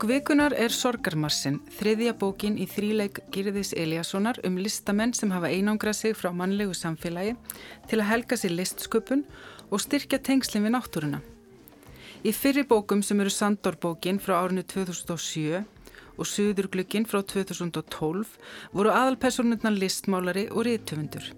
[0.00, 5.98] Bók vikunar er Sorgarmarsin, þriðja bókin í þríleik Girðis Eliassonar um listamenn sem hafa einangrað
[5.98, 7.34] sig frá mannlegu samfélagi
[7.90, 9.26] til að helga sér listsköpun
[9.68, 11.20] og styrkja tengslinn við náttúruna.
[12.24, 15.60] Í fyrri bókum sem eru Sandorbókin frá árinu 2007
[16.16, 18.34] og Suðurglögin frá 2012
[18.72, 21.28] voru aðalpersonundan listmálari og rítufundur.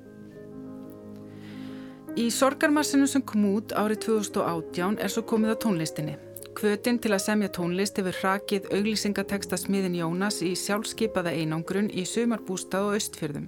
[2.14, 6.22] Í Sorgarmarsinu sem kom út árið 2018 er svo komið á tónlistinni.
[6.52, 12.90] Kvötin til að semja tónlist hefur hrakið auglýsingateksta smiðin Jónas í sjálfskeipaða einangrun í sumarbústað
[12.90, 13.46] og östfjörðum.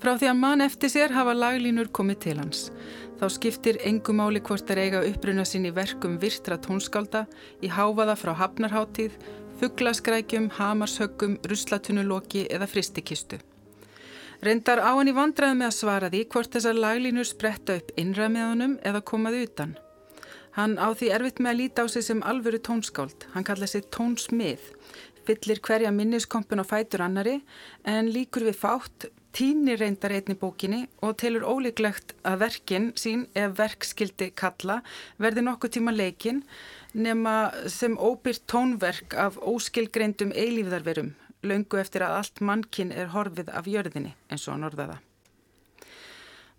[0.00, 2.62] Frá því að mann eftir sér hafa laglínur komið til hans.
[3.20, 7.26] Þá skiptir engum máli hvort er eiga uppruna sín í verkum virtra tónskálda,
[7.60, 9.18] í háfaða frá hafnarháttíð,
[9.60, 13.42] fugglaskrækjum, hamarshöggum, ruslatunulóki eða fristikistu.
[14.40, 18.78] Reyndar á hann í vandraði með að svara því hvort þessar laglínur spretta upp honum
[18.80, 19.76] eða komaði utan.
[20.56, 23.28] Hann á því erfitt með að líta á sig sem alvöru tónskáld.
[23.34, 24.60] Hann kalla sig tónsmið,
[25.28, 27.38] fyllir hverja minniskompun á fætur annari
[27.86, 33.54] en líkur við fátt, týnir reyndar einni bókinni og telur ólíklegt að verkin sín, ef
[33.60, 34.80] verkskildi kalla,
[35.22, 36.42] verði nokkuð tíma leikin
[36.94, 41.14] nema sem óbyrt tónverk af óskilgreindum eilífðarverum,
[41.46, 45.09] laungu eftir að allt mannkinn er horfið af jörðinni, eins og hann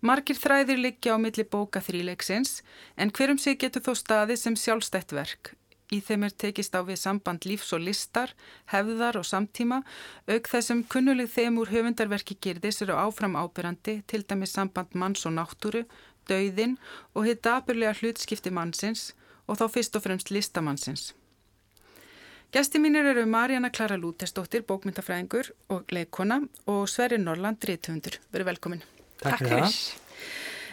[0.02, 2.56] Margir þræðir liggja á milli bóka þríleiksins
[2.98, 5.52] en hverjum sig getur þó staði sem sjálfstætt verk.
[5.94, 8.32] Í þeim er tekist á við samband lífs og listar,
[8.72, 9.82] hefðar og samtíma,
[10.26, 15.36] auk þessum kunnuleg þeim úr höfundarverki gerðis eru áfram ábyrrandi, til dæmis samband manns og
[15.36, 15.84] náttúru,
[16.26, 16.78] dauðin
[17.14, 19.12] og hitt dapurlega hlutskipti mannsins
[19.46, 21.12] og þá fyrst og fremst listamannsins.
[22.52, 28.18] Gæsti mínir eru Marjana Klara Lútesdóttir, bókmyndafræðingur og leikona og Sverri Norland, rítufundur.
[28.32, 28.82] Veru velkomin.
[29.22, 29.80] Takk fyrir það.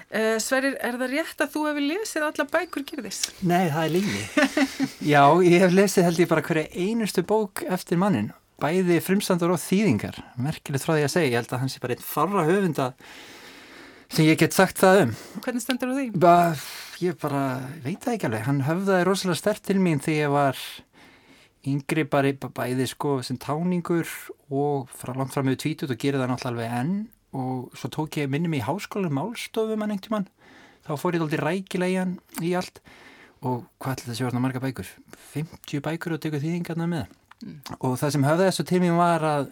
[0.09, 3.19] Uh, Sverrir, er það rétt að þú hefði lesið alla bækur gerðis?
[3.45, 4.21] Nei, það er lígi.
[5.11, 8.31] Já, ég hef lesið held ég bara hverja einustu bók eftir mannin.
[8.59, 10.17] Bæði frimstandur og þýðingar.
[10.41, 11.29] Merkilegt frá því að segja.
[11.29, 12.87] Ég held að hans er bara einn farra höfunda
[14.09, 15.13] sem ég get sagt það um.
[15.45, 16.07] Hvernig stendur þú því?
[16.25, 16.35] Ba,
[17.05, 17.43] ég bara
[17.85, 18.43] veit það ekki alveg.
[18.49, 20.65] Hann höfðaði rosalega stert til mín þegar ég var
[21.69, 24.09] yngri bara bæði sko sem táningur
[24.49, 26.99] og frá langt fram með tvítut og gerði það náttúrulega alveg enn
[27.35, 30.29] og svo tók ég minnum í háskóla málstofum hann einhvern mann
[30.89, 32.81] þá fór ég alltaf rækilegjan í allt.
[33.45, 34.89] Og hvað ætla þessi orðna marga bækur?
[35.33, 37.15] 50 bækur og tekur þýðingarna með.
[37.39, 37.59] Mm.
[37.79, 39.45] og það sem höfði þessu mér var að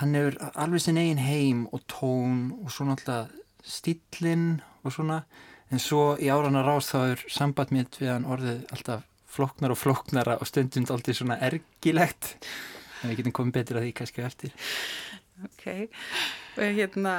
[0.00, 5.18] hann hefur alveg sinn eigin heim og tón og svona alltaf stílinn og svona.
[5.68, 9.80] En svo í árana rást þá er samband mitt við hann orðið alltaf floknar og
[9.82, 12.38] floknara og stundum alltaf svona ergilegt.
[13.02, 14.56] En við getum komið betur að því kannski eftir
[15.46, 15.64] Ok,
[16.58, 17.12] hérna,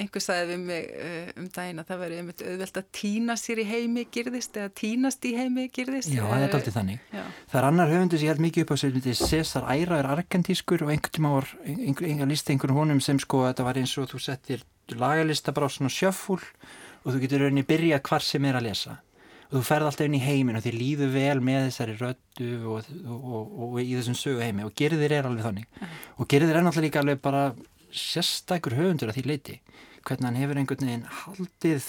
[0.00, 3.60] einhver sagði við mig eh, um daginn að það veri einmitt auðvelt að týna sér
[3.60, 6.12] í heimi gyrðist eða týnast í heimi gyrðist.
[6.14, 7.02] Já, það er aldrei þannig.
[7.12, 7.24] Já.
[7.50, 10.86] Það er annar höfundur sem ég held mikið upp á sem César Æra er argentískur
[10.86, 14.08] og einhvern tíma var, einhver, listi einhvern honum sem sko að þetta var eins og
[14.14, 14.64] þú settir
[14.96, 18.96] lagalista bara á svona sjöfúl og þú getur rauninni byrjað hvar sem er að lesa
[18.96, 19.07] og
[19.48, 23.54] þú ferð alltaf inn í heiminn og þið líður vel með þessari röttu og, og,
[23.64, 25.86] og, í þessum sögu heimi og gerðir er alveg þannig.
[26.18, 27.44] Og gerðir er náttúrulega líka alveg bara
[27.88, 29.56] sérstækur höfundur að því leiti
[30.04, 31.88] hvernig hann hefur einhvern veginn haldið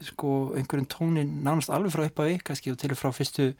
[0.00, 3.50] sko einhverjum tónin nánast alveg frá upp að við, kannski og til og frá fyrstu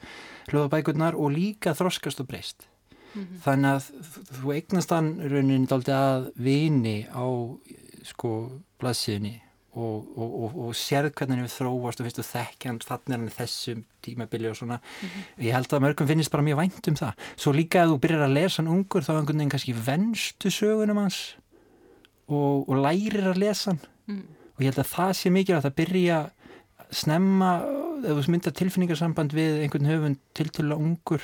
[0.50, 2.66] hljóðabækurnar og líka þroskast og breyst.
[3.10, 3.38] Uh -huh.
[3.42, 3.84] þannig að
[4.38, 7.26] þú eignast hann raunin daldi að vini á
[8.06, 9.40] sko blaðsíðinni
[9.78, 13.20] og, og, og, og sérð hvernig hann hefur þróast og finnst þú þekkjand þannig er
[13.20, 15.44] hann þessum tímabili og svona mm -hmm.
[15.44, 18.26] ég held að mörgum finnist bara mjög vænt um það svo líka að þú byrjar
[18.26, 21.36] að lesa hann ungur þá er einhvern veginn kannski venstu sögunum hans
[22.28, 24.24] og lærir að lesa hann mm.
[24.54, 26.30] og ég held að það sé mikilvægt að byrja
[26.90, 27.62] snemma
[28.04, 31.22] ef þú mynda tilfinningarsamband við einhvern höfund tiltöla ungur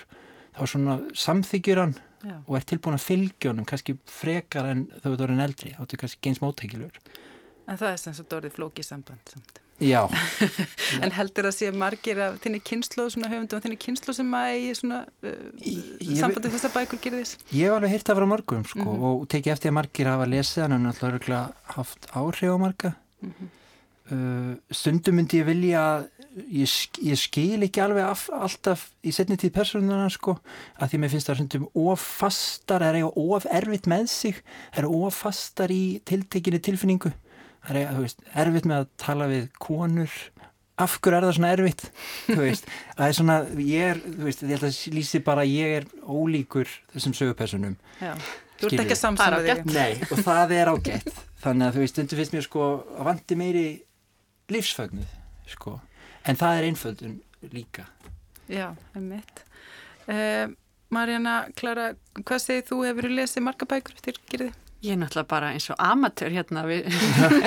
[0.57, 2.37] þá svona samþykjur hann Já.
[2.47, 5.85] og er tilbúin að fylgja honum kannski frekar en þau eru orðin eldri þá er
[5.85, 7.01] þetta kannski geins móttækilur
[7.67, 9.61] En það er sem sagt orðið flókið samband samt.
[9.83, 10.07] Já.
[11.05, 14.77] en heldur að sé margir af þinni kynslu svona höfundum, þinni kynslu sem að eigi
[14.79, 17.37] svona uh, sambandi þess að bækur þess?
[17.53, 19.05] Ég hef alveg hýrt af frá mörgum sko mm -hmm.
[19.11, 21.43] og tekið eftir að margir hafa lesið hann og náttúrulega
[21.77, 22.93] haft áhrif á marga.
[23.21, 23.49] Mm -hmm.
[24.13, 25.83] uh, stundum myndi ég vilja
[26.37, 26.69] ég,
[27.03, 30.39] ég skil ekki alveg af, alltaf í setni tíð personuna sko
[30.81, 34.43] að því mér finnst það stundum ofastar, það er eitthvað of erfitt með sig,
[34.73, 37.26] það er ofastar í tiltekinni tilfinningu það
[37.75, 40.17] veist, erfitt með að tala við konur.
[40.77, 41.87] Af hverju er það svona erfitt?
[42.37, 42.67] Veist,
[42.99, 46.69] það er svona ég er, veist, ég held að lýsi bara að ég er ólíkur
[46.93, 47.79] þessum sögupersonum
[48.57, 51.23] þú ert ekki að samsama þig nei og það er ágætt.
[51.43, 52.67] Þannig að þú veist, þetta finnst mér sko
[52.97, 53.65] að vandi meiri
[54.53, 55.17] lífsfagnuð
[55.53, 55.79] sko.
[56.27, 57.19] En það er einföldun
[57.53, 57.87] líka.
[58.51, 59.43] Já, einmitt.
[60.07, 60.55] Uh,
[60.95, 61.91] Marjana, Klara,
[62.23, 62.81] hvað segir þú?
[62.87, 64.53] Hefur lesið marga bækur eftir gerði?
[64.87, 66.87] Ég er náttúrulega bara eins og amatör hérna við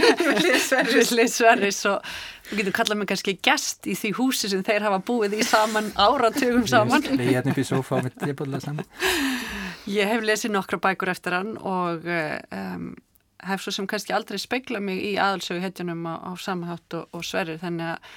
[1.15, 2.07] Liðsverðis og
[2.49, 5.91] þú getur kallað mig kannski gest í því húsi sem þeir hafa búið í saman
[5.95, 7.05] áratugum saman.
[7.15, 8.89] Ég er nefnir svo fáið með tilbúðlega saman.
[9.89, 12.89] Ég hef lesið nokkra bækur eftir hann og um,
[13.47, 17.23] hef svo sem kannski aldrei speiklað mig í aðalsögu hetjunum á, á samhátt og, og
[17.25, 18.11] sverrir þannig að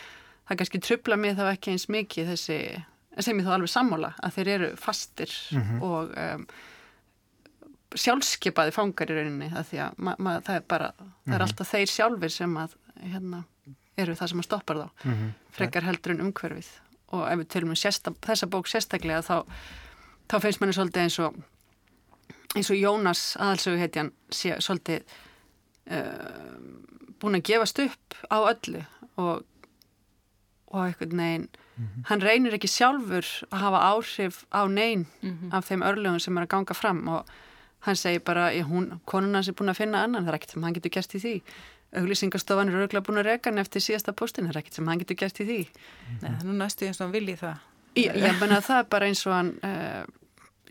[0.49, 2.59] það kannski trubla mig þá ekki eins mikið þessi
[3.21, 5.83] sem ég þá alveg sammála að þeir eru fastir mm -hmm.
[5.87, 6.47] og um,
[7.95, 11.33] sjálfskeipaði fangar í rauninni að því að ma, ma, það er bara það er mm
[11.33, 11.43] -hmm.
[11.47, 13.45] alltaf þeir sjálfur sem að hérna,
[13.97, 15.31] eru það sem að stoppar þá mm -hmm.
[15.51, 16.71] frekar heldur en umhverfið
[17.13, 19.45] og ef við tölum um þessa bók sérstaklega þá,
[20.29, 21.35] þá finnst manni svolítið eins og
[22.57, 25.03] eins og Jónas aðalsögu heitjan sé svolítið
[25.91, 26.59] uh,
[27.21, 28.85] búin að gefast upp á öllu
[29.17, 29.45] og
[30.73, 32.05] og eitthvað neginn mm -hmm.
[32.09, 35.57] hann reynir ekki sjálfur að hafa áhrif á neyn mm -hmm.
[35.57, 37.27] af þeim örlögum sem er að ganga fram og
[37.87, 40.67] hann segir bara, hún, konun hans er búin að finna annan, það er ekkert sem
[40.67, 41.35] hann getur gert í því.
[42.01, 45.03] Auglýsingastofan er örgulega búin að reka hann eftir síðasta postin, það er ekkert sem hann
[45.03, 45.61] getur gert í því.
[46.15, 47.69] Nei, það er nú næstu eins og hann vilji það.
[48.01, 50.03] Ég, ég menna að það er bara eins og hann uh,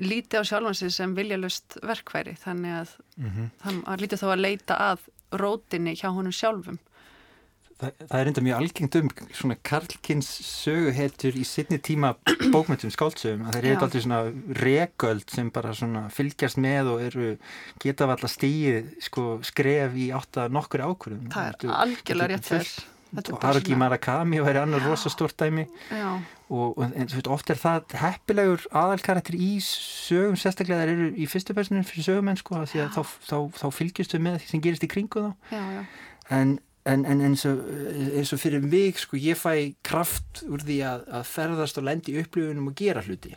[0.02, 3.52] líti á sjálfansi sem viljalust verkværi, þannig að mm -hmm.
[3.66, 6.80] hann, hann líti þá að leita að rótinni hjá honum sjálfum
[7.82, 12.14] Það, er enda mjög algengt um svona Karlkins söguheltur í sittni tíma
[12.54, 14.20] bókmyndum skáldsögum að þeir eru alltaf svona
[14.62, 17.32] regöld sem bara svona fylgjast með og eru
[17.82, 21.32] geta valla stíð sko, skref í átta nokkur ákvörðum.
[21.34, 22.74] Það er algjörlega rétt fyrr.
[23.12, 27.60] Og Haruki Murakami og það er annar rosastórt dæmi og, og en, veit, oft er
[27.60, 32.78] það heppilegur aðalkarakter í sögum sérstaklega þeir eru í fyrstu personin fyrir sögumenn sko að
[32.96, 35.52] þá, þá, þá fylgjastu með því sem gerist í kringu þá.
[35.52, 35.84] Já, já.
[36.32, 36.56] En
[36.90, 37.60] En, en eins, og,
[38.18, 42.16] eins og fyrir mig sko ég fæ kraft úr því að, að ferðast og lendi
[42.18, 43.36] upplifunum og gera hluti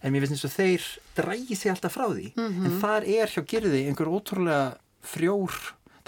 [0.00, 0.86] en mér finnst eins og þeir
[1.18, 2.64] drægi sig alltaf frá því mm -hmm.
[2.66, 5.52] en þar er hjá gerði einhver ótrúlega frjór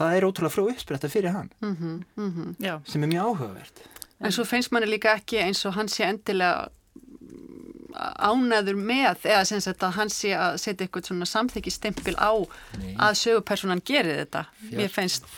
[0.01, 2.03] það er ótrúlega frjó uppspretta fyrir hann mm -hmm.
[2.17, 2.81] Mm -hmm.
[2.85, 3.83] sem er mjög áhugavert
[4.21, 6.69] En svo finnst manni líka ekki eins og hann sé endilega
[7.95, 12.33] ánæður með eða sem sagt að hann sé að setja eitthvað svona samþykkistimpil á
[12.81, 12.95] Nei.
[12.97, 15.29] að sögupersonan gerir þetta Fjár, mér finnst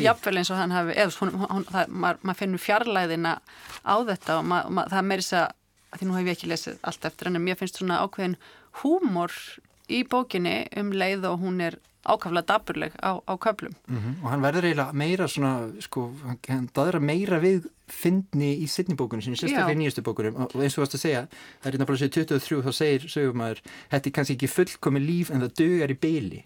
[0.00, 3.36] jafnvel eins og hann hafi eða maður mað finnur fjarlæðina
[3.86, 5.48] á þetta og mað, mað, það meirist að
[5.98, 8.38] því nú hef ég ekki lesið allt eftir en mér finnst svona ákveðin
[8.82, 9.34] húmor
[9.90, 14.24] í bókinni um leið og hún er ákaflega daburleg á, á köflum mm -hmm.
[14.24, 16.12] og hann verður eiginlega meira svona sko,
[16.48, 20.80] hann daðra meira við fyndni í sittnibókunum sinni, sérstaklega í nýjastu bókunum og eins og
[20.80, 21.22] þú varst að segja,
[21.60, 25.04] það er hérna bara að segja 23 þá segir sögumæður, þetta er kannski ekki fullkomi
[25.04, 26.42] líf en það dögar í beili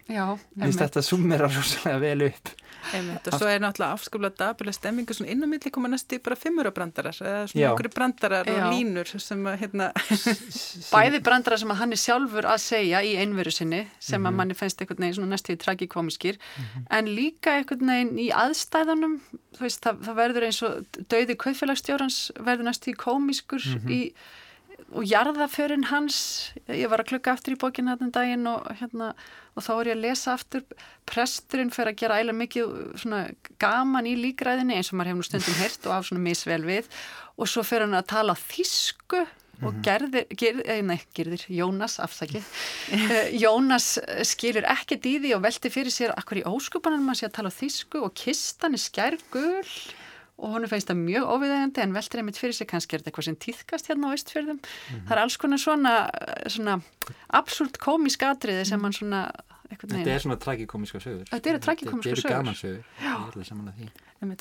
[0.55, 2.55] þetta summerar rosalega vel upp
[2.93, 7.39] Einmitt, og svo er náttúrulega afskaplega dabilega stemmingu svona innanmiðli koma næstu bara fimmurabrandarar eða
[7.49, 8.53] svona okkur brandarar Já.
[8.55, 9.87] og línur sem að hérna
[10.93, 14.27] Bæði brandarar sem að hann er sjálfur að segja í einveru sinni sem mm -hmm.
[14.27, 14.37] að mhm.
[14.37, 16.85] manni finnst einhvern veginn svona næstu í tragikómiskir mm -hmm.
[16.99, 19.19] en líka einhvern veginn í aðstæðanum
[19.59, 23.91] veist, það, það verður eins og döði kauðfélagsstjórans verður næstu í komískur mm -hmm.
[23.91, 24.01] í
[24.93, 26.51] og jarðaförinn hans.
[26.69, 29.13] Ég var að klukka aftur í bókinu hérna daginn og hérna
[29.55, 30.65] og þá er ég að lesa aftur.
[31.09, 32.67] Presturinn fyrir að gera ægilega mikið
[33.61, 36.91] gaman í líkræðinni eins og maður hefur nú stundum hert og af svona misvel við.
[37.35, 39.25] Og svo fyrir hann að tala þísku
[39.63, 39.83] og mhm.
[39.85, 42.41] gerðir, gerðir, eh, nei, gerðir Jónas, afsaki
[42.91, 43.93] eh, Jónas
[44.27, 47.53] skilur ekkert í því og velti fyrir sér akkur í óskupanum að sé að tala
[47.55, 49.63] þísku og kistan er skærgul
[50.35, 53.27] og hún feist það mjög óviðægandi en veldur einmitt fyrir sig kannski er þetta eitthvað
[53.29, 55.05] sem týðkast hérna á Ístfjörðum mm -hmm.
[55.07, 55.93] það er alls konar svona,
[56.47, 56.81] svona
[57.27, 59.31] absúlt komísk atriði sem mann svona
[59.65, 61.25] Þetta er svona tragikomiska sögur.
[61.29, 62.83] Þetta eru tragikomiska sögur Þetta eru gaman sögur.
[64.19, 64.35] Þannig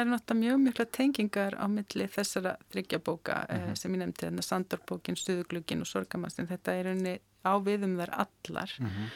[0.00, 3.76] er náttúrulega mjög mikla tengingar á milli þessara þryggjabóka mm -hmm.
[3.76, 8.70] sem ég nefndi, þarna Sandorbókin, Stuðuglugin og Sorgamastin, þetta er einni á viðum þar allar.
[8.80, 9.08] Mm -hmm.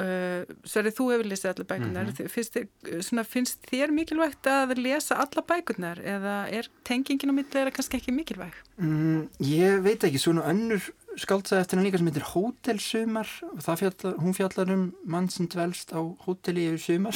[0.00, 2.28] Uh, Sverri, þú hefur lesið alla bækunar mm -hmm.
[2.32, 2.56] finnst,
[3.04, 7.96] svona, finnst þér mikilvægt að lesa alla bækunar eða er tengingin á milli eða kannski
[7.98, 8.54] ekki mikilvæg?
[8.78, 10.80] Mm, ég veit ekki, svona önnur
[11.18, 15.92] skaldsaði eftir hann líka sem heitir Hótelsumar og fjallar, hún fjallar um mann sem dvelst
[15.92, 17.14] á hóteli yfir sumar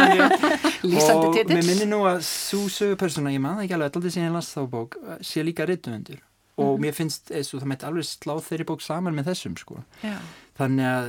[0.86, 4.26] Lýsandi titill og mér minni nú að svo sögupersona, ég maður ekki alveg alltaf sem
[4.28, 6.20] ég las þá bók, sé líka rittuvendur
[6.56, 6.80] og mm -hmm.
[6.86, 10.16] mér finnst þess að það mætti alveg slá þeirri bók saman með þessum sko Já.
[10.58, 11.06] Þannig að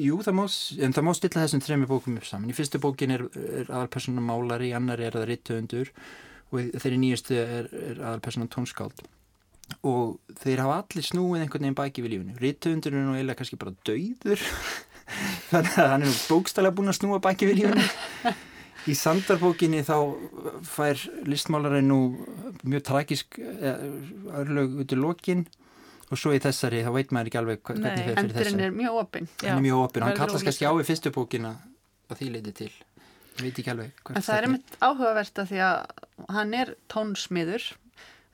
[0.00, 0.42] jú, það má,
[0.86, 2.50] en það má stilla þessum þrejum bókum upp saman.
[2.52, 5.94] Í fyrstu bókin er, er aðalpersonum málari, í annar er það rittuðundur
[6.50, 9.02] og þeirri nýjastu er, er aðalpersonum tónskáld
[9.86, 12.38] og þeir hafa allir snúið einhvern veginn bæki við lífunu.
[12.42, 14.42] Rittuðundur er nú eiginlega kannski bara dauður
[15.52, 18.34] þannig að hann er bókstælega búin að snúa bæki við lífunu
[18.88, 19.96] í Sandarbókinni þá
[20.66, 22.00] fær listmálarinn nú
[22.64, 23.82] mjög tragísk eh,
[24.40, 25.44] örlög út í lokin
[26.10, 28.30] og svo í þessari þá veit maður ekki alveg hvernig það fyrir þessari.
[28.30, 29.28] endurinn er mjög opinn.
[29.42, 31.52] Hann er mjög opinn, hann kallast kannski á í fyrstu bókina
[32.10, 32.70] að því leiti til.
[33.38, 35.76] Ég veit ekki alveg en það er einmitt áhugavert að því að
[36.36, 37.66] hann er tónsmiður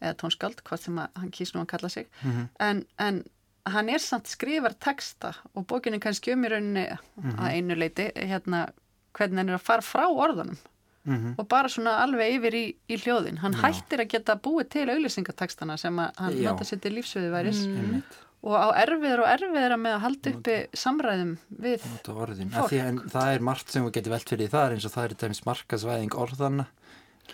[0.00, 2.08] eða tónskald, hvað sem að, hann kýst nú að kalla sig.
[2.22, 2.48] Mm -hmm.
[2.66, 3.24] en, en
[3.72, 7.38] hann er samt skrifar texta og bókinu kannski um í rauninni mm -hmm.
[7.40, 8.68] að einu leiti hérna
[9.12, 10.58] hvernig hann er að fara frá orðunum
[11.06, 11.34] mm -hmm.
[11.38, 13.38] og bara svona alveg yfir í, í hljóðin.
[13.38, 13.62] Hann Já.
[13.64, 18.02] hættir að geta búið til auðlýsingatekstana sem hann nota sér til lífsviðiværis mm.
[18.42, 23.10] og á erfiður og erfiður með að halda uppi samræðum við fólk.
[23.10, 26.14] það er margt sem við getum velt fyrir það eins og það er dæmis markasvæðing
[26.14, 26.66] orðana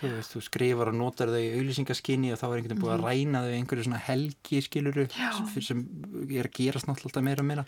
[0.01, 3.03] Veist, þú skrifar og notar þau í auðlýsingaskinni og þá er einhvern veginn búið að
[3.03, 3.07] mhm.
[3.07, 5.83] ræna þau einhverju svona helgi skiluru sem, sem
[6.25, 7.65] er að gerast náttúrulega meira og meira.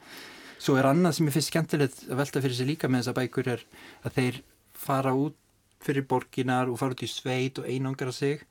[0.58, 3.52] Svo er annað sem ég finnst skemmtilegt að velta fyrir sig líka með þessa bækur
[3.54, 3.66] er
[4.08, 4.42] að þeir
[4.86, 5.38] fara út
[5.86, 8.44] fyrir borginar og fara út í sveit og einangra sig.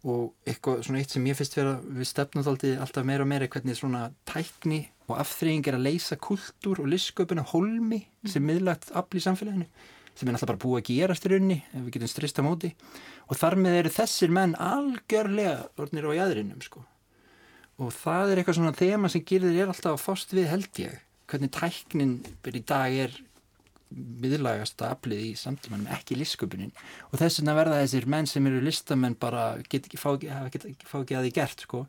[0.00, 3.76] Og eitthvað svona eitt sem ég finnst vera við stefnum alltaf meira og meira hvernig
[3.76, 8.48] svona tækni og afþreying er að leysa kultúr og listsköpuna holmi sem mhm.
[8.48, 9.66] miðlagt afl í samfélaginu
[10.20, 12.72] sem er náttúrulega bara búið að gerast í raunni ef við getum strista móti.
[13.30, 16.82] Og þar með eru þessir menn algjörlega orðnir á jæðrinum sko.
[17.80, 20.98] Og það er eitthvað svona þema sem gerðir er alltaf að fást við held ég.
[21.30, 23.16] Hvernig tæknin í dag er
[23.90, 26.70] miðlagast að aflið í samtímanum ekki lífsköpunin
[27.10, 31.26] og þess vegna verða þessir menn sem eru listamenn bara get ekki fá ekki að
[31.26, 31.84] því gert sko.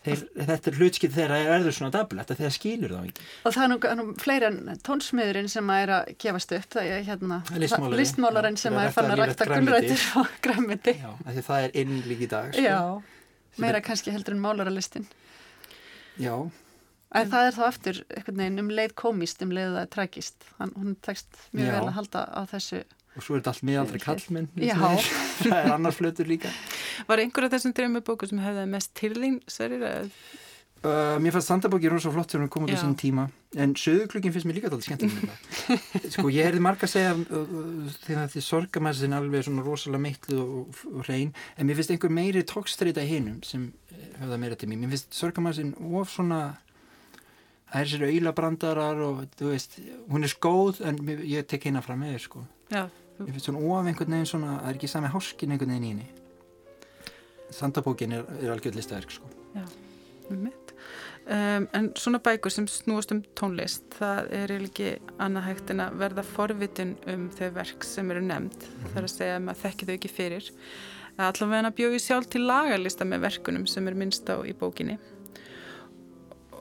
[0.00, 3.24] Þeir, þetta er hlutskipt þegar það verður svona dablegt að þeir skilur þá ekki.
[3.44, 6.88] Og það er nú, nú fleiri en tónsmiðurinn sem að er að gefast upp það
[6.94, 7.40] er hérna
[8.00, 12.30] listmálarinn sem að er fann að rækta gullrættir og græmiti Já, það er innlík í
[12.32, 12.64] dag sko.
[12.64, 15.04] Já, meira kannski heldur en málaralistin
[16.16, 16.32] Já
[17.10, 20.44] En það er þá eftir einhvern veginn um leið komist, um leið það er tragist.
[20.60, 21.72] Hann, hún tekst mjög Já.
[21.74, 22.82] vel að halda á þessu.
[23.18, 24.46] Og svo er þetta allt miðaldri kallmenn.
[24.62, 24.76] Já.
[25.42, 26.52] það er annar flötur líka.
[27.08, 30.12] Var einhver af þessum drömmubóku sem hefði mest til þín, Sverrir?
[30.80, 33.26] Uh, mér fannst Sandabóki rosa flott þegar hún kom út á sín tíma.
[33.52, 35.34] En söðuklökin finnst mér líka alltaf skemmtilega.
[36.14, 40.38] sko, ég herði marga að segja uh, uh, þegar því sorgamæsin alveg svona rosalega meitlu
[40.40, 41.34] og, og hrein.
[41.58, 43.66] En mér finnst einhver meiri tókstrita í hinum sem
[44.22, 44.80] höfða meira til mér.
[44.86, 46.40] Mér finnst sorgamæsin of svona
[47.70, 49.76] það er sér auðlabrandarar og þú veist,
[50.10, 52.46] hún er skóð en ég tek hérna fram með þér sko.
[52.70, 52.82] Já,
[53.20, 55.92] ég finnst svona of einhvern veginn svona það er ekki sami háskin einhvern veginn í
[55.94, 56.08] henni.
[57.50, 59.30] Sandabókin er, er algjörð listaverk sko.
[59.56, 59.64] Já,
[60.28, 60.74] með mitt
[61.26, 65.98] um, En svona bækur sem snúast um tónlist það er ekki annað hægt en að
[66.04, 68.54] verða forvitin um þau verk sem eru nefnd.
[68.54, 68.94] Mm -hmm.
[68.94, 70.50] þar að segja að maður þekki þau ekki fyrir.
[71.20, 74.98] Allavega að bjóði sjálf til lagarlista með verkunum sem er minnst á í bókinni.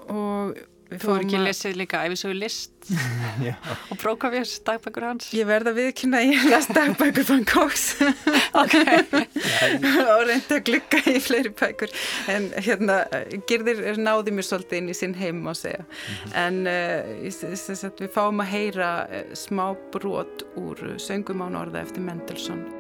[0.09, 0.57] Og
[0.89, 2.71] Þú er ekki lesið líka æfisögu list.
[3.91, 5.27] Og Brókavjars dagbækur hans.
[5.37, 7.85] Ég verða viðkynna ég las dagbækur fann Kóks
[8.59, 11.93] og reynda að glukka í fleiri bækur.
[12.33, 13.03] En hérna
[13.49, 15.85] Girðir náði mér svolítið inn í sinn heim á segja.
[15.85, 16.33] -hmm.
[16.33, 22.78] en uh, við fáum að heyra uh, smá brot úr söngum á norða eftir Mendelssohn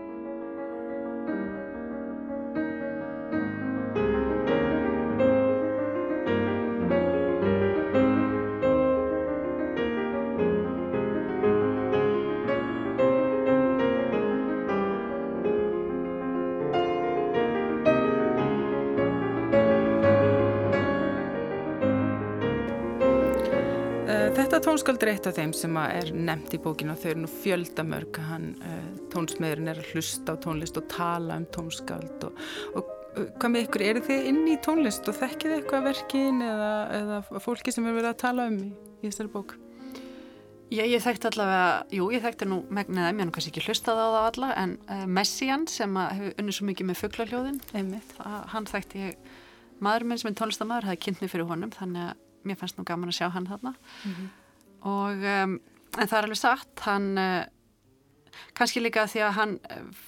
[25.09, 28.49] er eitt af þeim sem er nefnt í bókinu og þau eru nú fjöldamörg hann
[28.61, 32.41] uh, tónsmiðurinn er að hlusta á tónlist og tala um tónskald og,
[32.77, 36.69] og uh, hvað með ykkur, eru þið inn í tónlist og þekkið eitthvað verkin eða,
[36.99, 38.69] eða fólki sem er verið að tala um í,
[39.01, 39.55] í þessari bók?
[40.69, 44.05] Já, ég þekkti allavega, jú, ég þekkti nú megnaði, mér hann kannski ekki hlustað á
[44.05, 47.63] það alla en uh, Messian sem hefur unnið svo mikið með fugglarljóðin,
[48.53, 49.31] hann þekkti ég
[49.81, 52.85] maður minn sem er tónlistamæður, hafi kynnt mér fyrir honum þannig að mér fannst nú
[52.87, 53.73] gaman að sjá hann þarna.
[54.03, 54.29] Mm -hmm
[54.87, 55.57] og um,
[55.97, 57.43] en það er alveg satt hann uh,
[58.57, 60.05] kannski líka því að hann uh,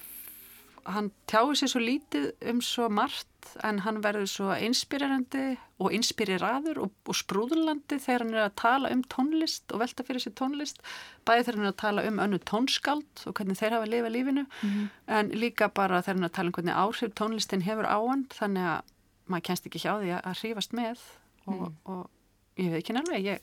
[0.90, 3.28] hann tjáir sér svo lítið um svo margt
[3.66, 8.90] en hann verður svo inspirerandi og inspireraður og, og sprúðlandi þegar hann er að tala
[8.94, 10.82] um tónlist og velta fyrir sér tónlist
[11.26, 14.12] bæði þegar hann er að tala um önnu tónskald og hvernig þeir hafa að lifa
[14.14, 14.88] lífinu mm -hmm.
[15.18, 18.26] en líka bara þegar hann er að tala um hvernig áhrif tónlistin hefur á hann
[18.30, 18.82] þannig að
[19.26, 20.98] maður kennst ekki hjá því að hrífast með
[21.46, 21.76] og, mm.
[21.84, 22.10] og
[22.58, 23.40] ég veit ekki nefnilega, ég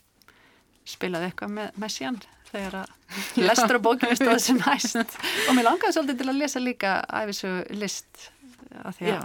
[0.88, 2.20] spilaði eitthvað með Messian
[2.50, 4.96] þegar að lestur á bókinu stóð sem hæst
[5.48, 8.30] og mér langaði svolítið til að lesa líka æfisu list
[8.84, 9.22] af því að Já,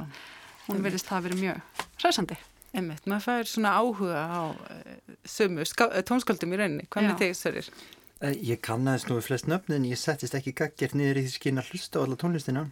[0.68, 2.38] hún verðist það að vera mjög hræsandi.
[2.76, 5.64] Einmitt, maður fær svona áhuga á uh, sömu
[6.10, 6.88] tónsköldum í rauninni.
[6.92, 7.70] Með þig, Sörir?
[8.24, 11.72] Eh, ég kannast nú flest nöfnin, ég settist ekki gaggjert niður í því skinn að
[11.72, 12.66] hlusta á alla tónlistina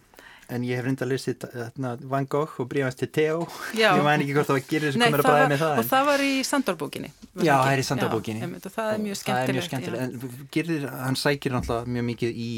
[0.52, 3.38] en ég hef reynda að lesa Van Gogh og bríðast til Theo.
[3.78, 6.08] Ég mæn ekki hvort það var Girður sem komur að bræða með það og það
[6.10, 7.10] var í Sandórbókinni
[7.40, 11.94] já, það er í Sandórbókinni og það er mjög skemmtilegt, en Girður, hann sækir náttúrulega
[11.96, 12.52] mjög mikið í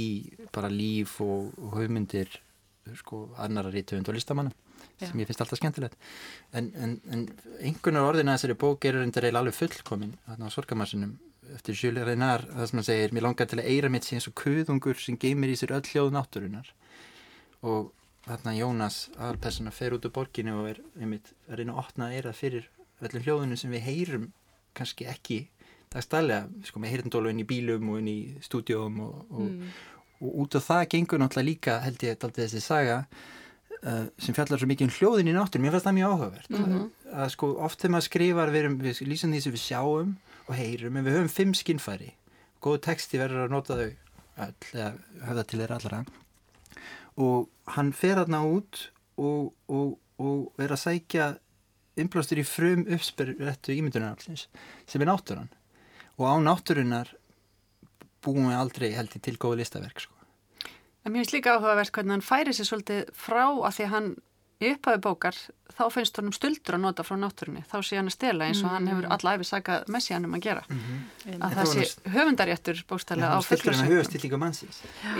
[0.56, 2.40] bara líf og, og hugmyndir
[3.00, 4.54] sko, annara rítuðund og listamanna
[4.96, 5.96] sem ég finnst alltaf skemmtilegt.
[6.56, 7.24] En, en, en
[7.60, 11.18] einhvernar orðina þessari bók er reynda reyla alveg fullkomin á sorgamassinum
[11.54, 14.32] eftir Jules Renard það sem hann segir, mér langar til að eira mitt síðan svo
[14.40, 16.72] kuðungur sem geymir í sér öll hljóð náttúrunar
[17.62, 17.92] og
[18.26, 22.32] þarna Jónas aðalpersona fer út úr borginu og er einmitt að reyna að opna eira
[22.34, 22.66] fyrir
[23.04, 24.26] öllum hljóðunum sem við heyrum
[24.76, 25.46] kannski ekki
[25.92, 29.72] dagstælega, sko með heyrndólu inn í bílum og inn í stúdjóum og, og, mm.
[30.18, 32.98] og, út af það gengur náttúrulega líka held ég alltaf þessi saga
[33.78, 36.50] uh, sem fjallar svo mikið um hljóðin í náttúrum, ég finnst það mjög áhugavert.
[36.50, 36.84] Mm -hmm.
[37.06, 40.54] að, að sko oft þegar maður skrifar við, við lýsum því sem við sjáum og
[40.58, 42.12] heyrum en við höfum fimm skinnfæri
[42.62, 43.90] góðu texti verður að nota þau
[44.46, 44.92] öll eða
[45.28, 46.04] höfða til þeirra allra
[47.16, 51.28] og hann fer aðna út og, og, og er að sækja
[51.96, 54.46] innblástur í frum uppspyrrættu ímyndunarallins
[54.88, 55.48] sem er náttúran
[56.16, 57.12] og á náttúrunar
[58.24, 60.14] búum við aldrei held í til góðu listaverk sko.
[61.06, 64.08] En mér finnst líka áhugavert hvernig hann færi sér svolítið frá að því að hann
[64.56, 65.36] í upphæfi bókar
[65.76, 68.70] þá finnst honum stuldur að nota frá náttúrunni þá sé hann að stela eins og
[68.72, 69.12] hann hefur mm.
[69.12, 71.42] allæfi sagað messi hann um að gera mm -hmm.
[71.44, 73.92] að það sé höfundaréttur bókstælega á fullurssöngum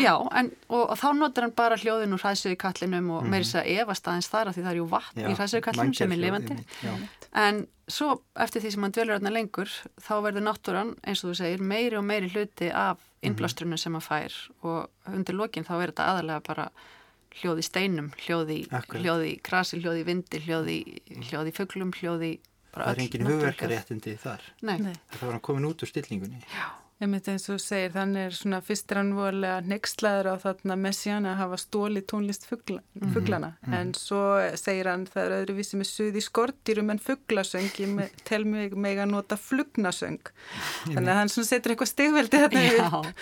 [0.00, 3.31] Já, en, og, og þá notar hann bara hljóðin úr hræðsögu kallinum og mm -hmm.
[3.31, 5.95] meirins að evast aðeins þar að því það er jú vatn Já, í hræðsögu kallinum
[5.95, 6.57] sem er lifandi
[7.33, 11.35] en svo eftir því sem hann dvelur þarna lengur þá verður náttúran, eins og þú
[11.35, 13.26] segir meiri og meiri hluti af mhm.
[13.26, 14.32] innblástrunum sem hann fær
[14.63, 16.71] og undir lokin þá er þetta aðalega bara
[17.41, 18.59] hljóði steinum, hljóði,
[18.97, 20.79] hljóði krasi, hljóði vindi, hljóði,
[21.29, 22.37] hljóði fugglum, hljóði
[22.73, 22.97] bara öll.
[22.97, 24.49] Það er engin hugverkaréttindi þar.
[24.67, 24.77] Nei.
[25.15, 26.43] Það var hann komin út úr stillingunni.
[26.53, 26.67] Já.
[26.97, 28.63] Ég myndi eins og segir, þannig er svona
[29.13, 33.75] vorulega nextlaður á þarna messiana að hafa stóli tónlist fuggla, mhm, fugglana mm -hmm.
[33.80, 34.23] en svo
[34.56, 39.11] segir hann það er öðruvísi með suði skortýrum en fugglasöng ég tel mig meg að
[39.11, 40.25] nota flugnasöng.
[40.89, 43.17] Þannig að hann svona setur eitthvað stegveldi þarna upp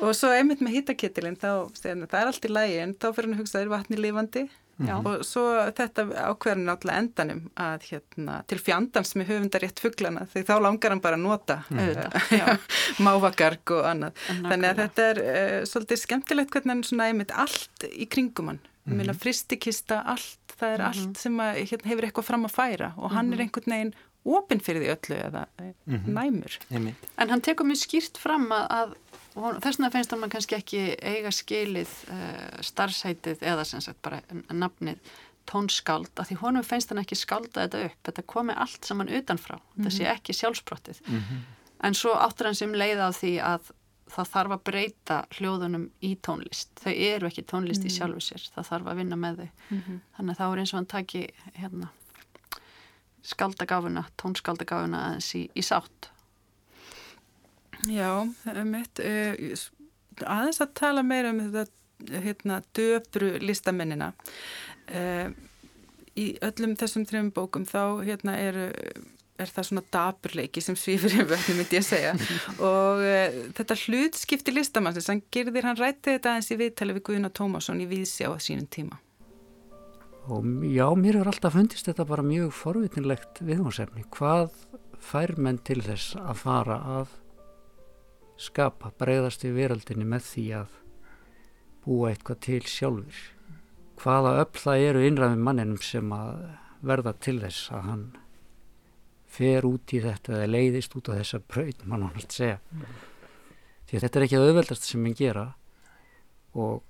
[0.00, 3.08] og svo einmitt með hittakittilinn þá segir hann það er allt í lægi en þá
[3.12, 4.48] fyrir hann að hugsa það er vatni lifandi
[4.80, 4.94] Já.
[4.96, 5.44] og svo
[5.76, 11.02] þetta ákverðin náttúrulega endanum að hérna, til fjandans með höfundarétt fugglana því þá langar hann
[11.04, 12.50] bara að nota mm.
[13.04, 17.88] mávagarg og annað þannig að þetta er uh, svolítið skemmtilegt hvernig hann svona einmitt allt
[17.90, 19.18] í kringum hann mm -hmm.
[19.20, 20.88] fristikista, allt það er mm -hmm.
[20.88, 23.32] allt sem að, hérna, hefur eitthvað fram að færa og hann -hmm.
[23.32, 23.42] er mhm.
[23.42, 25.46] einhvern veginn opinn fyrir því öllu eða
[25.86, 26.12] mhm.
[26.14, 26.58] næmur
[27.16, 28.94] En hann tekur mjög skýrt fram að, að
[29.34, 34.20] og þess vegna finnst hann kannski ekki eiga skilið uh, starfsætið eða sem sagt bara
[34.50, 34.98] nafnið
[35.50, 39.56] tónskáld, af því honum finnst hann ekki skálda þetta upp, þetta komi allt saman utanfrá,
[39.56, 39.92] mm -hmm.
[39.94, 40.10] mhm.
[40.14, 41.38] ekki sjálfsbrottið mm -hmm.
[41.86, 43.72] en svo áttur hann sem leiða á því að
[44.10, 47.94] það þarf að breyta hljóðunum í tónlist þau eru ekki tónlist mm -hmm.
[47.94, 50.00] í sjálfu sér það þarf að vinna með þau mhm.
[50.16, 51.22] þannig að þá er eins og hann taki
[51.54, 51.88] hérna,
[53.22, 56.09] skaldagafuna tónskáldagafuna aðeins í, í sátt
[57.88, 58.10] Já,
[58.66, 59.68] mitt, uh,
[60.26, 61.68] aðeins að tala meira um þetta
[62.24, 64.12] hérna, döpru listamennina.
[64.90, 65.30] Uh,
[66.18, 68.58] í öllum þessum trefum bókum þá hérna, er,
[69.40, 72.14] er það svona daburleiki sem svífur yfir völdinu myndi ég að segja
[72.70, 77.32] og uh, þetta hlutskipti listamannsins, hann gerðir, hann rætti þetta aðeins í viðtali við Guðina
[77.32, 79.00] Tómasson í Víðsjá á sínum tíma.
[80.30, 84.04] Og já, mér er alltaf fundist þetta bara mjög forvitinlegt viðhómsefni.
[84.14, 84.52] Hvað
[85.00, 87.16] fær menn til þess að fara að
[88.40, 90.80] skapa, breyðast í veröldinni með því að
[91.84, 93.20] búa eitthvað til sjálfur.
[94.00, 96.44] Hvaða öll það eru innræðum manninum sem að
[96.80, 98.04] verða til þess að hann
[99.30, 102.60] fer út í þetta eða leiðist út á þessa bröð, mann hann að segja.
[103.86, 105.44] Því að þetta er ekki að auðveldast sem hann gera
[106.56, 106.86] og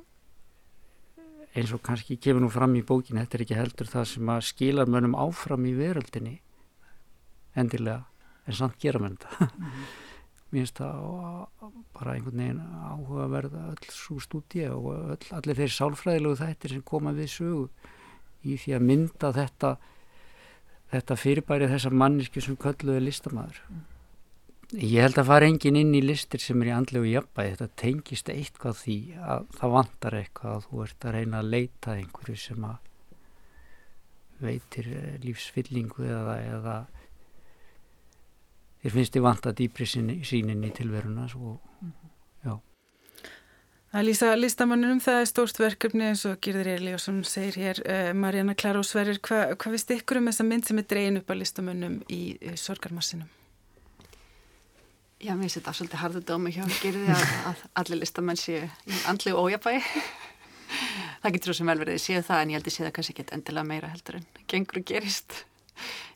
[1.50, 4.46] eins og kannski kemur nú fram í bókinu, þetta er ekki heldur það sem að
[4.46, 6.36] skila mönnum áfram í veröldinni
[7.58, 8.04] endilega
[8.46, 9.50] en samt gera mönnum þetta.
[10.50, 15.28] Mm mér finnst það bara einhvern veginn áhuga að verða öll svo stúdíu og öll,
[15.36, 17.68] allir þeirri sálfræðilegu þættir sem koma við sögu
[18.42, 19.70] í því að mynda þetta
[20.90, 23.62] þetta fyrirbæri þessar manniski sem kölluði listamæður
[24.74, 28.34] ég held að fara engin inn í listir sem er í andlegu jafnbæði þetta tengist
[28.34, 32.66] eitthvað því að það vantar eitthvað að þú ert að reyna að leita einhverju sem
[32.66, 32.88] að
[34.40, 34.90] veitir
[35.22, 36.76] lífsfyllingu eða, eða
[38.82, 41.58] þér finnst þið vanta dýpri sínin í tilveruna svo,
[42.44, 42.56] já.
[43.90, 47.82] Það lýsa listamannunum, það er stórst verkefni eins og Girður Eli og sem segir hér.
[47.82, 51.18] Uh, Marjana Klara og Sverrir, hvað hva vist ykkur um þessa mynd sem er dregin
[51.18, 53.28] upp að listamannum í uh, sorgarmassinum?
[55.20, 59.00] Já, mér finnst þetta svolítið harðu dómi hjá gerði að, að allir listamenn séu í
[59.10, 59.82] andlu ójabæi
[61.20, 62.94] það getur svo sem vel verið að séu það en ég held að sé það
[62.96, 65.36] kannski ekki endilega meira heldur en gengur og gerist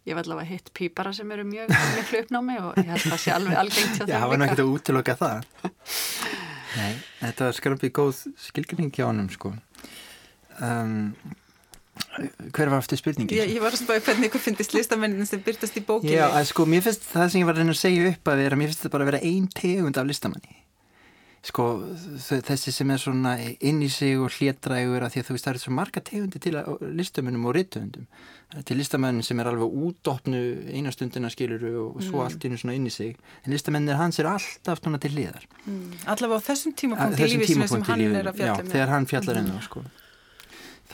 [0.05, 3.23] ég var allavega hitt pýpara sem eru mjög miklu uppnámi og ég held að það
[3.23, 5.47] sé alveg algengt Já, það var náttúrulega að útiloka það
[6.75, 9.53] Nei, þetta var skarfið góð skilgjörning hjá hann sko.
[10.59, 10.99] um,
[12.51, 13.37] Hver var aftur spurningi?
[13.38, 16.49] Ég, ég var að spája hvernig ykkur finnist listamennin sem byrtast í bókinni Já, að,
[16.51, 18.73] sko, mér finnst það sem ég var að reyna að segja upp að vera, mér
[18.73, 20.57] finnst þetta bara að vera ein tegund af listamanni
[21.44, 21.64] sko
[22.24, 25.52] þessi sem er svona inn í sig og hlétrægur að því að þú veist það
[25.52, 26.54] eru svo marga tegundi til
[26.96, 28.07] listamönnum og rittöfundum
[28.64, 30.40] til listamönnum sem er alveg útdópnu
[30.72, 32.24] einastundina skiluru og svo mm.
[32.24, 36.07] allt inn, inn í sig en listamennir hans er alltaf svona til liðar mm.
[36.14, 39.40] Allavega á þessum tímapunkt í lífisinu sem hann er að fjalla Já, þegar hann fjallar
[39.40, 39.44] mm.
[39.44, 39.85] enná sko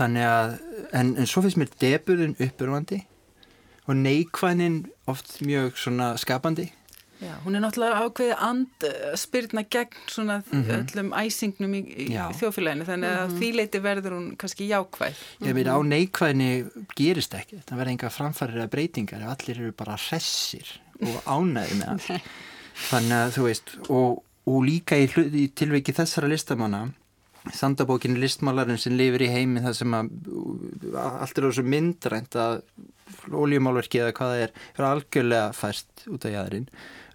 [0.01, 0.59] þannig að,
[0.99, 3.05] en, en svo finnst mér deburinn uppurvandi
[3.87, 6.73] og neikvænin oft mjög svona skapandi
[7.21, 8.85] Já, hún er náttúrulega ákveðið and
[9.21, 10.79] spyrna gegn svona mm -hmm.
[10.79, 12.07] öllum æsingnum í, í
[12.41, 13.41] þjófélaginu þannig að mm -hmm.
[13.41, 15.19] því leiti verður hún kannski jákvæð.
[15.41, 19.73] Ég veit á neikvæðinu gerist ekki, það verður enga framfærir að breytingar ef allir eru
[19.73, 22.23] bara hressir og ánæði með allt.
[22.91, 25.07] Þannig að þú veist, og, og líka í,
[25.45, 26.89] í tilveiki þessara listamanna
[27.49, 30.11] Sandabókinu listmálarinn sem lifir í heimi þar sem að
[31.01, 32.59] allt er á þessu myndrænt að
[33.35, 36.69] óljumálverki eða hvað það er er algjörlega fæst út af jæðurinn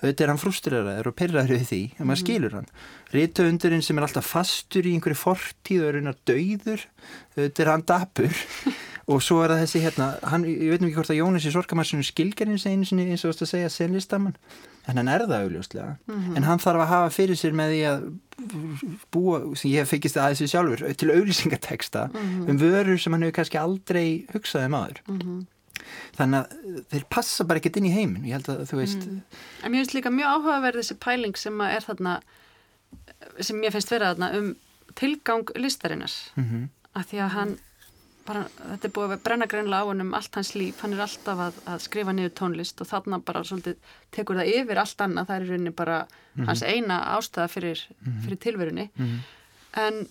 [0.06, 2.23] auðvitað er hann frustreraður og perraður við því en maður mhm.
[2.23, 2.67] skilur hann.
[3.15, 6.84] Rítöfundurinn sem er alltaf fastur í einhverju fortíð og er raunar dauður
[7.38, 8.43] auðvitað er hann dapur.
[9.06, 12.06] Og svo er það þessi hérna hann, ég veit ekki hvort að Jónis í Sorkamarsunum
[12.08, 14.34] skilgarins einu sinni eins og þú veist að segja senlistamann
[14.89, 16.38] en hann er það auðljóslega mm -hmm.
[16.39, 18.01] en hann þarf að hafa fyrir sér með því að
[19.13, 22.49] búa, sem ég hef fengist að þessu sjálfur til auðlýsingateksta mm -hmm.
[22.49, 25.45] um vörur sem hann hefur kannski aldrei hugsaði maður um mm -hmm
[26.17, 29.21] þannig að þeir passa bara ekkert inn í heiminn ég held að þú veist mm.
[29.63, 32.19] En mér finnst líka mjög áhugaverð þessi pæling sem er þarna
[33.39, 34.56] sem ég finnst vera þarna um
[34.95, 36.67] tilgang listarinnar mm -hmm.
[36.93, 37.58] að því að hann
[38.26, 41.04] bara, þetta er búið að brenna greinlega á hann um allt hans líf, hann er
[41.06, 43.76] alltaf að, að skrifa niður tónlist og þarna bara svolítið
[44.12, 46.48] tekur það yfir allt annað, það er í rauninni bara mm -hmm.
[46.50, 48.21] hans eina ástæða fyrir, -hmm.
[48.24, 49.19] fyrir tilverunni mhm.
[49.74, 50.08] en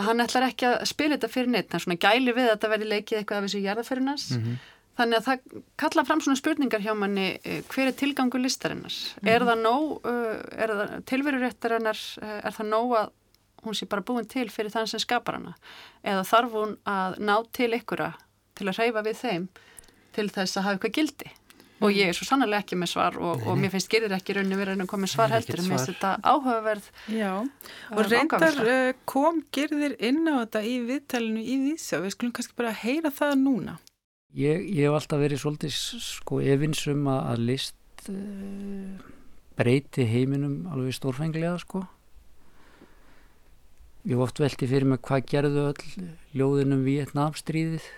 [0.00, 2.90] hann ætlar ekki að spila þetta fyrir neitt, hann svona gæli við að þetta verði
[2.92, 4.60] leikið eitthvað af þessu jarðaförinars mm -hmm.
[5.00, 8.92] þannig að það kalla fram svona spurningar hjá manni eh, hver er tilgangu listarinnar?
[8.92, 9.34] Mm -hmm.
[9.34, 13.10] er það nóg, eh, er tilveruréttarinnar, eh, er það nóg að
[13.62, 15.54] hún sé bara búin til fyrir þann sem skapar hana?
[16.04, 18.14] Eða þarf hún að ná til ykkura
[18.54, 19.48] til að reyfa við þeim
[20.12, 21.30] til þess að hafa eitthvað gildi
[21.82, 24.58] og ég er svo sannlega ekki með svar og, og mér finnst gerðir ekki rauninu
[24.60, 25.62] verið að koma með svar heldur.
[25.62, 27.32] mér finnst þetta áhugaverð Já,
[27.92, 32.34] og reyndar uh, kom gerðir inn á þetta í viðtælinu í Vísa og við skulum
[32.38, 33.78] kannski bara heyra það núna.
[34.32, 35.74] Ég, ég hef alltaf verið svolítið
[36.06, 39.10] sko efinsum að list uh,
[39.58, 41.84] breyti heiminum alveg stórfenglega sko.
[44.02, 47.90] Ég hef oft veltið fyrir mig hvað gerðu öll ljóðinum Vietnamstríðið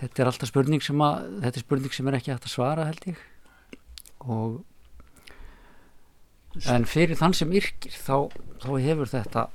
[0.00, 2.88] þetta er alltaf spurning sem að þetta er spurning sem er ekki hægt að svara
[2.90, 3.24] held ég.
[4.24, 4.62] Og
[6.70, 8.30] en fyrir þann sem yrkir þá,
[8.62, 9.48] þá hefur þetta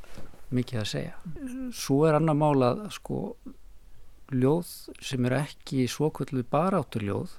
[0.56, 1.16] mikið að segja.
[1.76, 3.38] Svo er annar mála sko
[4.30, 7.38] ljóð sem eru ekki svokvöldu barátturljóð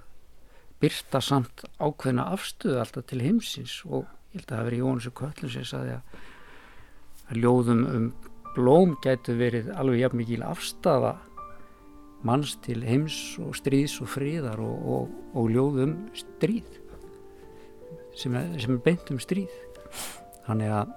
[0.81, 3.81] byrta samt ákveðna afstöðu alltaf til heimsins.
[3.85, 8.09] Og ég held að það veri Jónus og Köllun sem saði að ljóðum um
[8.57, 11.13] blóm gætu verið alveg jafn mikil afstafa
[12.27, 16.69] manns til heims og stríðs og fríðar og, og, og ljóðum stríð
[18.17, 19.53] sem er, sem er beint um stríð.
[20.45, 20.97] Þannig að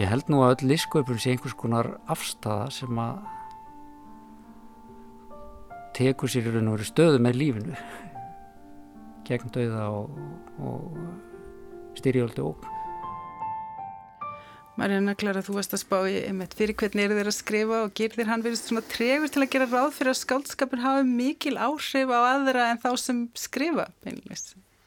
[0.00, 3.20] ég held nú að öll lisköpun sé einhvers konar afstafa sem að
[5.96, 7.78] tekur sér í raun og veru stöðu með lífinu
[9.28, 10.14] gegn dauða og,
[10.64, 12.79] og styrjöldu óg
[14.80, 17.92] Marjana Klara, þú varst að spá í einmitt fyrir hvernig eru þeir að skrifa og
[17.98, 21.56] gerir þér hann verið svona tregur til að gera ráð fyrir að skáldskapur hafi mikil
[21.60, 24.46] áhrif á aðra en þá sem skrifa beinleis.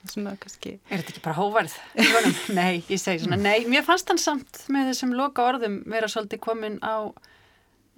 [0.09, 0.73] Svona kannski...
[0.89, 1.75] Er þetta ekki bara hóvarð?
[2.59, 6.41] nei, ég segi svona, nei, mér fannst hann samt með þessum loka orðum vera svolítið
[6.43, 7.13] komin á,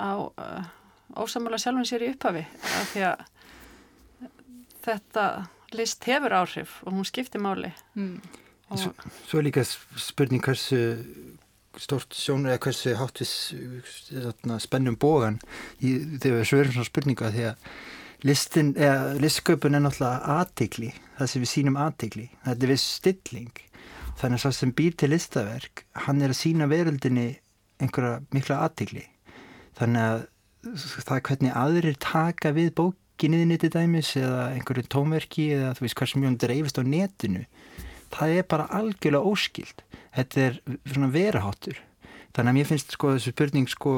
[0.03, 0.67] á uh,
[1.15, 3.23] ósamála sjálfum sér í upphafi af því að
[4.85, 5.25] þetta
[5.75, 7.71] list hefur áhrif og hún skiptir máli.
[7.95, 8.19] Mm.
[8.69, 8.81] Og...
[8.81, 8.91] Svo,
[9.29, 10.81] svo er líka spurning hversu
[11.81, 13.33] stort sjónur eða hversu hátvis
[14.63, 15.39] spennum bógan
[15.79, 17.69] í, þegar við svörum svona spurninga því að
[18.25, 23.63] listin, eða listsköpun er náttúrulega aðtegli, það sem við sínum aðtegli, þetta er við stilling.
[24.15, 27.25] Þannig að það sem býr til listaverk hann er að sína veröldinni
[27.83, 29.03] einhverja mikla aðtegli
[29.75, 30.21] þannig að
[31.03, 35.85] það er hvernig aðrir taka við bók, bókinniðinni til dæmis eða einhverju tómverki eða þú
[35.85, 37.45] veist sem mjög dreifist á netinu
[38.13, 39.83] það er bara algjörlega óskild
[40.15, 41.79] þetta er svona veraháttur
[42.35, 43.95] þannig að mér finnst sko þessu spurning sko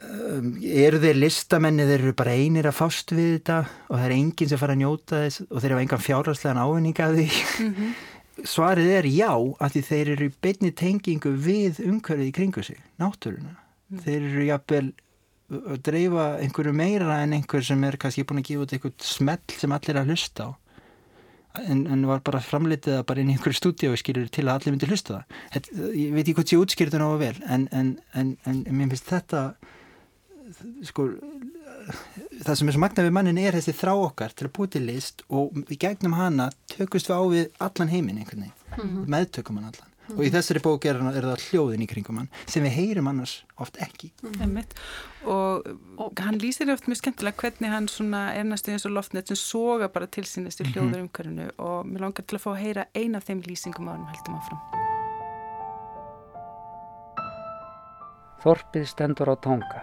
[0.00, 4.16] um, eru þeir listamenni þeir eru bara einir að fást við þetta og það er
[4.16, 7.28] enginn sem fara að njóta þess og þeir hafa engan fjárhagslegan ávinning af því?
[7.64, 7.92] Mm -hmm.
[8.54, 13.56] svarið er já að því þeir eru beinni tengingu við umhverfið í kringu sig, náttúruna.
[13.90, 13.98] Mm.
[14.04, 14.92] þeir eru jafnvel
[15.50, 19.56] að dreifa einhverju meira en einhver sem er kannski búin að gefa út einhvern smell
[19.58, 20.50] sem allir að hlusta á
[21.58, 24.90] en, en var bara framlitið bara inn í einhverju stúdíu skilur til að allir myndi
[24.90, 25.36] hlusta það.
[25.56, 29.10] Þetta, ég veit ekki hvort ég útskýrði það náðu vel en, en, en mér finnst
[29.10, 29.44] þetta
[30.86, 31.06] sko
[32.44, 34.82] það sem er svo magna við mannin er þessi þrá okkar til að búið til
[34.86, 39.06] list og við gegnum hana tökust við á við allan heiminn einhvern veginn, mm -hmm.
[39.14, 40.18] meðtökum hann allan -hmm.
[40.18, 43.44] og í þessari bók er, er það hljóðin í kringum hann sem við heyrum annars
[43.56, 44.64] oft ekki mm -hmm.
[45.24, 49.28] og, og hann lýsir oft mjög skemmtilega hvernig hann svona er næstu eins og loftnett
[49.28, 50.72] sem soga bara til sínist í mhm.
[50.72, 53.92] hljóður umhverfinu og mér langar til að fá að heyra eina af þeim lýsingum á
[53.92, 54.60] hann heldum áfram
[58.40, 59.80] Þorpið stendur á tónga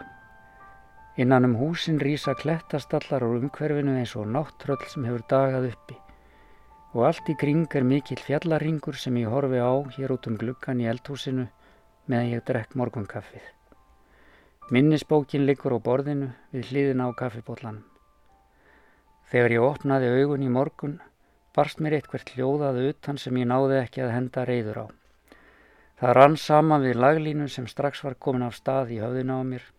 [1.18, 6.07] Innan um húsin rýsa klettastallar og umhverfinu eins og náttröll sem hefur dagað uppi
[6.98, 10.80] og allt í kring er mikill fjallaringur sem ég horfi á hér út um gluggan
[10.82, 11.44] í eldhúsinu
[12.10, 13.44] meðan ég drekk morgunkaffið.
[14.74, 17.86] Minnisbókin liggur á borðinu við hliðina á kaffibótlanum.
[19.30, 20.98] Þegar ég opnaði augun í morgun
[21.54, 24.86] barst mér eitthvert hljóðað utan sem ég náði ekki að henda reyður á.
[26.02, 29.70] Það rann sama við laglínu sem strax var komin á stað í höfðinu á mér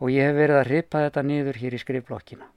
[0.00, 2.55] og ég hef verið að ripa þetta niður hér í skrifblokkina.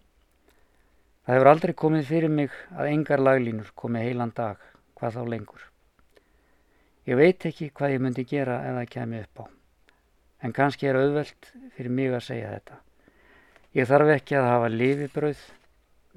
[1.29, 4.57] Það hefur aldrei komið fyrir mig að engar laglínur komi heilan dag,
[4.97, 5.67] hvað þá lengur.
[7.05, 9.45] Ég veit ekki hvað ég myndi gera ef það kemi upp á,
[10.41, 12.79] en kannski er auðvelt fyrir mig að segja þetta.
[13.77, 15.45] Ég þarf ekki að hafa lifibröð,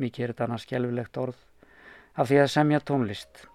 [0.01, 1.47] mikið er þetta annars skjálfilegt orð,
[2.17, 3.47] af því að semja tónlist.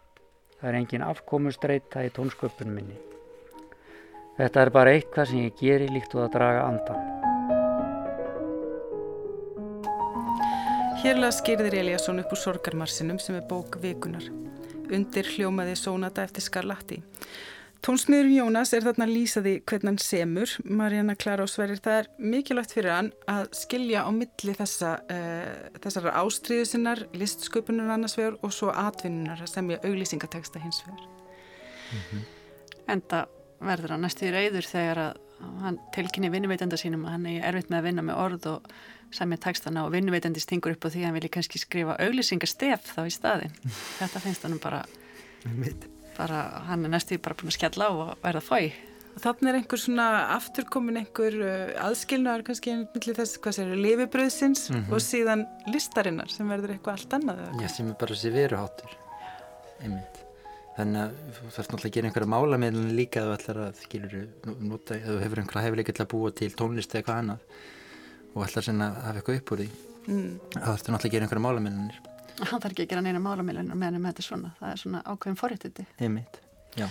[0.62, 3.02] Það er engin afkomustreita í tónsköpunum minni.
[4.38, 7.16] Þetta er bara eitthvað sem ég geri líkt og að draga andan.
[10.97, 14.23] Hérlega skýrðir Eliasson upp úr sorgarmarsinum sem er bók vikunar.
[14.89, 16.97] Undir hljómaði sónata eftir Skarlatti.
[17.86, 20.55] Tónsmiður Jónas er þarna lýsaði hvernig hann semur.
[20.65, 25.69] Marjana Klara og Sverrir, það er mikilvægt fyrir hann að skilja á milli þessa, uh,
[25.86, 31.05] þessara ástriðu sinnar, listsköpunar annars vegar og svo atvinnunar að semja auglýsingateksta hins vegar.
[31.93, 32.27] Mm -hmm.
[32.97, 33.25] Enda
[33.62, 35.23] verður hann næstu í reyður þegar að
[35.62, 38.71] hann tilkynni vinnuveitenda sínum að hann er erfitt með að vinna með orð og
[39.15, 43.02] semja textana og vinnuveitandi stingur upp á því að hann vilji kannski skrifa auglýsingastef þá
[43.06, 43.56] í staðin.
[44.02, 44.84] Þetta finnst hann bara,
[46.17, 48.60] bara hann er næstu bara búin að skella á og verða fæ.
[49.17, 54.76] Þannig er einhver svona afturkomin einhver uh, aðskilnaðar kannski millir þess hvað séu lifibröðsins mm
[54.78, 54.93] -hmm.
[54.93, 57.41] og síðan listarinnar sem verður eitthvað allt annað.
[57.63, 58.93] Já, sem er bara sér veruháttur.
[59.82, 60.22] Einmitt.
[60.78, 64.13] Þannig að þú þarfst náttúrulega að gera einhverja málameilin líka að þú ætlar að, skilur,
[64.62, 67.39] nota, að þú hefur einhverja hefleika til að búa til tónlist eða eitthvað annað
[68.38, 69.69] og ætlar sinna að hafa eitthvað upp úr því
[70.08, 70.30] mm.
[70.54, 72.00] þá þarfstu náttúrulega að gera einhverja málamillinir
[72.38, 75.41] hann þarf ekki að gera neina málamillinir meðan þetta er svona, það er svona ákveðin
[75.41, 76.41] forréttiti einmitt,
[76.78, 76.88] já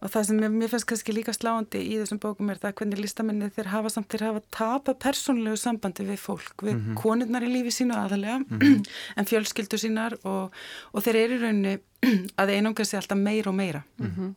[0.00, 3.50] og það sem mér finnst kannski líka sláandi í þessum bókum er það hvernig listamenni
[3.52, 7.00] þeir hafa samt þeir hafa tapa persónlegu sambandi við fólk, við mm -hmm.
[7.02, 8.86] konurnar í lífi sínu aðalega, mm -hmm.
[9.18, 10.52] en fjölskyldu sínar og,
[10.92, 11.74] og þeir eru í rauninni
[12.40, 14.34] að einangra sig alltaf meira og meira mm -hmm.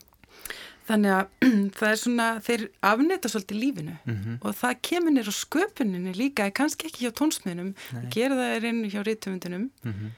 [0.88, 4.42] Þannig að það er svona, þeir afnita svolítið lífinu mm -hmm.
[4.42, 7.72] og það kemur nýra á sköpuninni líka, kannski ekki hjá tónsmiðnum,
[8.12, 9.70] gera það er inn hjá rítumundunum.
[9.84, 10.12] Mm -hmm.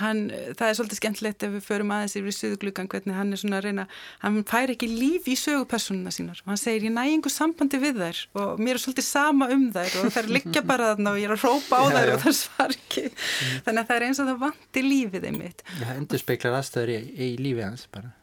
[0.00, 3.40] Hann, það er svolítið skemmtilegt ef við förum aðeins yfir í söguglugan hvernig hann er
[3.42, 3.84] svona að reyna,
[4.22, 8.00] hann fær ekki líf í sögupersonuna sínar og hann segir ég næ einhver sambandi við
[8.00, 11.28] þær og mér er svolítið sama um þær og þær liggja bara þarna og ég
[11.28, 12.14] er að rópa á þær já, já.
[12.14, 13.04] og þær svar ekki.
[13.12, 13.60] Mm.
[13.66, 15.62] Þannig að það er eins og það vantir lífið einmitt.
[15.76, 18.16] Það endur speiklar aðstöður í, í lífið hans bara.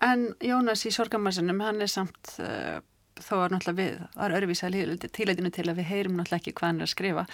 [0.00, 2.78] En Jónas í sorgamassinum hann er samt uh,
[3.18, 4.70] þó er náttúrulega við, það er örvísa
[5.16, 7.24] tíleitinu til að við heyrum náttúrulega ekki hvað hann er að skrifa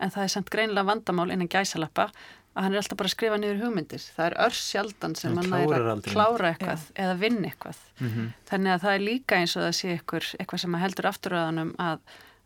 [0.00, 2.08] en það er samt greinilega vandamál innan gæsalappa
[2.54, 5.56] að hann er alltaf bara að skrifa niður hugmyndir það er örs sjaldan sem hann
[5.58, 6.12] er að aldrei.
[6.14, 6.92] klára eitthvað Já.
[7.04, 8.28] eða vinna eitthvað mm -hmm.
[8.50, 11.98] þannig að það er líka eins og það sé eitthvað, eitthvað sem heldur afturöðanum að,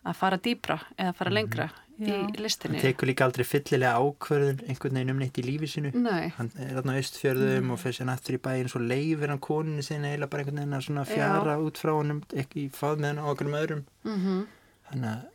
[0.04, 1.38] að fara dýbra eða fara mhm.
[1.98, 2.78] Lengra í listinni.
[2.78, 5.92] Hann tekur líka aldrei fyllilega ákverðun einhvern veginn um neitt í lífi sinu.
[5.94, 6.28] Nei.
[6.36, 9.82] Hann er alltaf á östfjörðum og fyrir sér nættur í bæin svo leifir hann koninu
[9.82, 11.64] sinna eila bara einhvern veginn að fjara Já.
[11.64, 13.84] út frá hann ekki í fað með hann og okkur um öðrum.
[14.04, 14.46] Mm -hmm.
[14.90, 15.26] Þannig að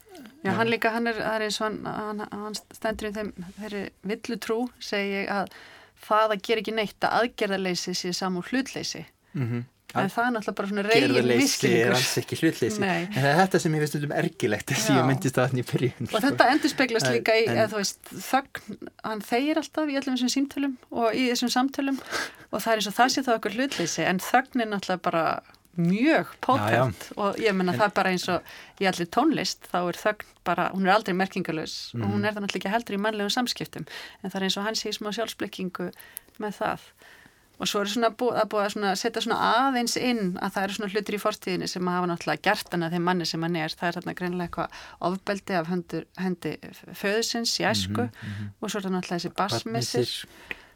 [0.44, 3.84] Já, hann líka, hann er, er eins og hann, hann, hann stendur í þeim, þeirri
[4.06, 5.54] villutrú segi ég að
[6.04, 9.64] það að gera ekki neitt að aðgerðarleysi sé samúr hlutleysi mm -hmm.
[10.02, 12.82] En það er náttúrulega bara svona reygin miskilningur er alls ekki hlutleysi.
[12.84, 15.64] En það er þetta sem ég finnst um ergilegt þess að ég myndist að þannig
[15.64, 19.98] í byrjun og þetta endur speglast líka í, en, veist þögn, hann þeir alltaf í
[20.02, 22.00] öllum þessum símtölum og í þessum samtölum.
[22.54, 25.26] Og það er eins og það sé þá okkur hlutleysi en þögn er náttúrulega bara
[25.74, 28.46] mjög pótært og ég menna það bara eins og
[28.82, 32.04] í allir tónlist þá er þögn bara, hún er aldrei merkingalös mm.
[32.04, 33.88] og hún er það náttúrulega ekki heldur í mannlegum samskiptum.
[34.22, 35.90] En það er eins og hann sé í smá sjálfsblikkingu
[36.44, 36.86] með það
[37.60, 40.64] og svo er svona búið að, búið að svona setja svona aðeins inn að það
[40.64, 43.60] eru svona hlutir í fortíðinni sem hafa náttúrulega gert hann að þeim manni sem hann
[43.60, 46.56] er það er þarna greinlega eitthvað ofbeldi af hendur, hendi
[46.98, 48.52] föðusins í æsku mm -hmm.
[48.60, 50.14] og svo er það náttúrulega þessi basmissir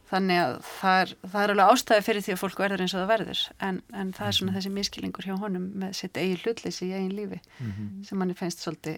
[0.07, 3.01] þannig að það er, það er alveg ástæði fyrir því að fólk verður eins og
[3.01, 4.57] það verður en, en það er svona mhm.
[4.57, 8.05] þessi miskilingur hjá honum með sitt eigi hlutleysi í eigin lífi mm -hmm.
[8.07, 8.97] sem manni finnst svolítið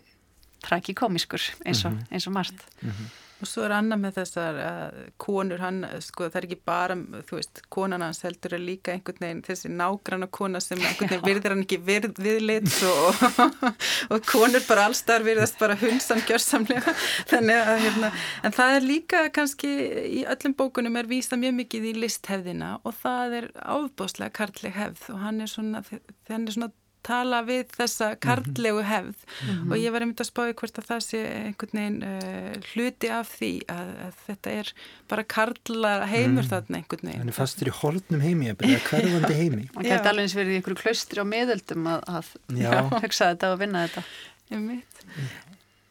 [0.62, 2.14] trakikomiskur eins og, mm -hmm.
[2.14, 3.10] eins og margt -hmm.
[3.40, 6.98] Og svo er annað með þessar uh, konur, hann, sko, það er ekki bara,
[7.30, 11.14] þú veist, konan hans heldur er líka einhvern veginn þessi nágrann og kona sem einhvern
[11.14, 13.24] veginn virðir hann ekki virð, viðlit og,
[14.14, 16.96] og konur bara allstar virðast bara hunsan gjörsamlega,
[17.32, 18.12] þannig að, hérna,
[18.44, 19.72] en það er líka kannski
[20.20, 25.14] í öllum bókunum er vísa mjög mikið í listhefðina og það er áðbóslega kartleg hefð
[25.16, 25.86] og hann er svona,
[26.28, 26.74] hann er svona
[27.10, 28.20] tala við þessa mhm.
[28.26, 29.72] karlegu hefð mm -hmm.
[29.72, 33.34] og ég var einmitt að spáði hvort að það sé einhvern veginn uh, hluti af
[33.40, 34.72] því að, að þetta er
[35.10, 36.50] bara karla heimur mm.
[36.54, 37.22] þarna einhvern veginn.
[37.24, 39.68] Þannig fastur í hornum heimi eða hverfandi heimi.
[39.76, 43.62] Man gæti alveg eins verið í einhverju klaustri á miðöldum að, að hugsa þetta og
[43.64, 44.04] vinna þetta.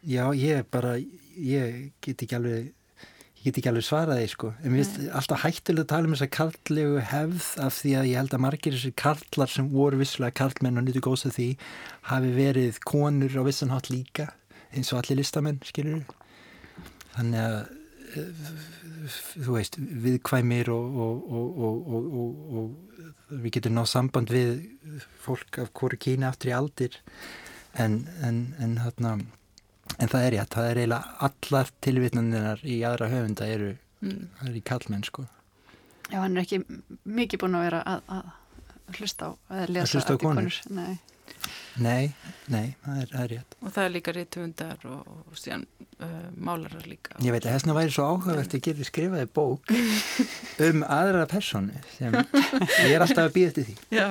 [0.08, 0.96] Já, ég bara
[1.38, 2.72] ég get ekki alveg
[3.48, 4.52] ég get ekki alveg svaraði sko.
[4.62, 8.20] En mér finnst alltaf hættilega að tala um þessa karllegu hefð af því að ég
[8.20, 11.48] held að margir þessir karllar sem voru visslega karlmenn og nýttu góðs að því
[12.10, 14.28] hafi verið konur á vissanhátt líka
[14.68, 16.04] eins og allir listamenn skilur
[17.16, 17.56] þannig að
[18.18, 18.44] eh,
[19.08, 21.90] þú veist viðkvæmir og, og, og,
[22.60, 22.88] og
[23.28, 24.54] við getum náð samband við
[25.24, 27.00] fólk af hverju kína aftur í aldir.
[27.78, 29.18] En en, en hérna
[29.98, 33.72] En það er rétt, það er eiginlega allar tilvitnandinar í aðra höfunda eru,
[34.04, 34.20] mm.
[34.38, 35.24] það er í kallmenn sko.
[36.08, 36.60] Já, hann er ekki
[37.18, 40.60] mikið búin að vera að, að hlusta á, að lesa að hlusta á konur.
[40.72, 40.92] Nei.
[41.78, 42.10] Nei,
[42.50, 43.56] nei, það er, það er rétt.
[43.62, 45.62] Og það er líka rítvundar og, og síðan
[46.02, 47.14] uh, málarar líka.
[47.22, 49.70] Ég veit að þessna væri svo áhugavert að geta skrifaði bók
[50.66, 53.76] um aðra personu sem ég er alltaf að býða til því.
[53.94, 54.06] Já,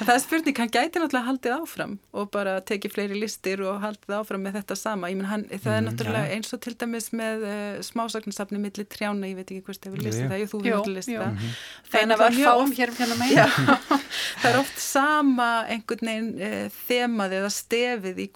[0.00, 4.16] það er spurning, hann gæti náttúrulega haldið áfram og bara tekið fleiri listir og haldið
[4.20, 5.12] áfram með þetta sama.
[5.12, 6.38] Ég menn, hann, það er mm, náttúrulega ja.
[6.38, 10.08] eins og til dæmis með uh, smásagnarsafni millir trjána, ég veit ekki hvort það hefur
[10.08, 11.36] listið það, jú, þú hefur listið það.
[11.36, 11.54] Mhm.
[11.92, 13.78] Það er um hérna.
[14.44, 16.43] Það er oft sama einhvern veginn uh,
[16.88, 18.28] þemað eða stefið í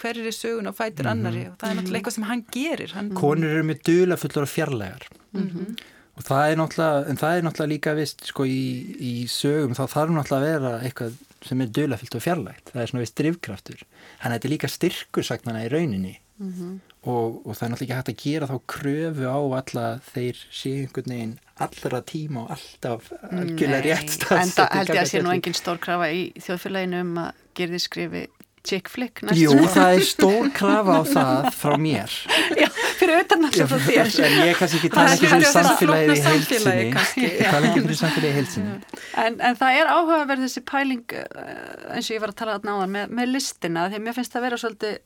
[0.00, 1.12] hverjir sögun og fætir mm -hmm.
[1.12, 2.92] annari og það er náttúrulega eitthvað sem hann gerir.
[2.96, 3.14] Hann...
[3.14, 5.80] Konur eru með dula fullur af fjarlægar mm -hmm.
[6.16, 8.62] og það er náttúrulega, en það er náttúrulega líka vist sko í,
[9.00, 12.70] í sögum þá þarf náttúrulega að vera eitthvað sem er dula fullt af fjarlægt.
[12.72, 13.80] Það er svona vist drivkraftur.
[14.22, 16.78] Þetta er líka styrkursagnana í rauninni mm -hmm.
[17.08, 20.82] Og, og það er náttúrulega ekki hægt að gera þá kröfu á alla þeir séu
[20.82, 25.24] einhvern veginn allra tíma og alltaf algjörlega rétt stað en það held ég að sé
[25.24, 28.22] nú engin stór krafa í þjóðfélaginu um að gerði skrifi
[28.66, 32.16] chick flick næstu Jú, það er stór krafa á það frá mér.
[32.60, 32.68] Já,
[33.00, 34.10] fyrir utan alltaf frá þér.
[34.26, 38.36] En ég kannski ekki tala ekki fyrir samfélagið í heilsinni tala ekki fyrir samfélagið í
[38.36, 38.74] heilsinni
[39.24, 42.68] en, en það er áhugaverð þessi pæling eh, eins og ég var að tala að
[42.68, 44.98] náðan með, með listina að mér finnst það að vera svolítið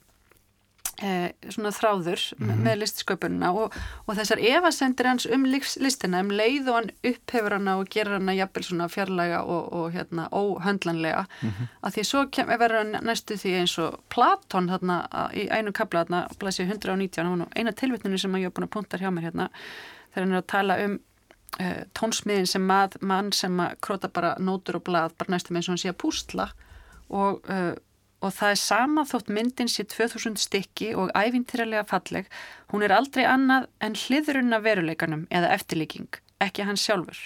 [1.51, 2.63] svona þráður mm -hmm.
[2.65, 3.75] með listsköpununa og,
[4.07, 8.35] og þessar evasendir hans um listina, um leið og hann upphefur hana og gerur hana
[8.35, 11.67] jafnvel svona fjarlæga og, og hérna óhöndlanlega mm -hmm.
[11.83, 16.29] að því svo verður hann næstu því eins og Platón þarna í einu kabla þarna,
[16.39, 19.51] blæsið 119 eina tilvittninu sem ég hef búin að punta hjá mér hérna
[20.15, 20.99] þegar hann er að tala um
[21.61, 25.57] uh, tónsmiðin sem mað, mann sem að króta bara nótur og blað bara næstu með
[25.57, 26.49] eins og hann sé að pústla
[27.09, 27.75] og uh,
[28.25, 32.29] og það er sama þótt myndin sé 2000 stykki og ævintýralega falleg,
[32.73, 36.09] hún er aldrei annað en hliðrunna veruleikanum eða eftirlíking,
[36.45, 37.21] ekki hans sjálfur.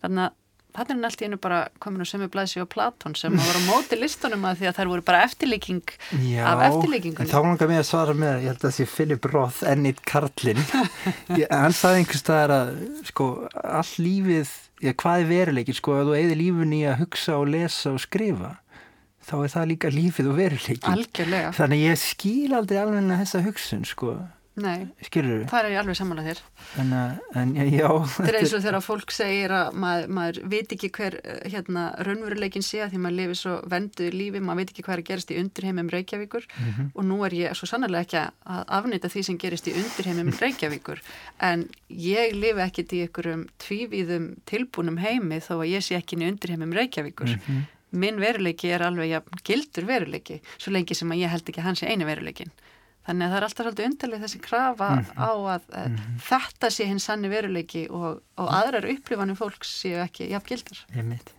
[0.00, 0.36] Þannig að
[0.70, 3.62] þannig er hann alltaf einu bara komin og er blæsi á Platón sem var á
[3.66, 7.26] móti listunum að því að það voru bara eftirlíking Já, af eftirlíkingunni.
[7.26, 10.02] Já, þá langar mér að svara með, ég held að það sé Philip Roth ennit
[10.06, 10.62] Karlin.
[11.50, 12.72] Hann sagði einhvers staðar að
[13.10, 14.54] sko all lífið,
[14.86, 18.02] já, hvað er veruleikin sko að þú eigði lífun í að hugsa og lesa og
[18.06, 18.54] skrifa
[19.30, 21.54] þá er það líka lífið og veruleikin Algjörlega.
[21.56, 24.18] þannig ég skil aldrei alveg þessa hugsun sko
[24.60, 26.40] Nei, skilur það er ég alveg samanlega þér.
[26.82, 26.94] en,
[27.38, 31.16] en já Þetta er eins og þegar fólk segir að maður, maður veit ekki hver
[31.22, 34.96] eh, hérna raunveruleikin sé að því maður lifir svo venduð lífi, maður veit ekki hvað
[34.96, 36.92] er að gerast í undirheimum Reykjavíkur mm -hmm.
[36.94, 41.02] og nú er ég svo sannlega ekki að afnýta því sem gerist í undirheimum Reykjavíkur
[41.38, 46.26] en ég lifi ekkit í einhverjum tvívíðum tilbúnum heimi þó að ég sé ekki í
[46.26, 47.38] undirheimum Reykjavíkur.
[47.38, 47.68] Mm -hmm.
[47.90, 51.82] Minn veruleiki er alveg ja, gildur veruleiki, svo lengi sem að ég held ekki hans
[51.82, 52.52] er eini veruleikin.
[53.08, 55.18] Þannig að það er alltaf svolítið undarlega þessi krafa mm -hmm.
[55.18, 56.22] á að mm -hmm.
[56.28, 60.86] þetta sé hins sanni veruleiki og, og aðrar upplifanum fólks séu ekki jafn gildar.
[60.94, 61.32] Ég mynd.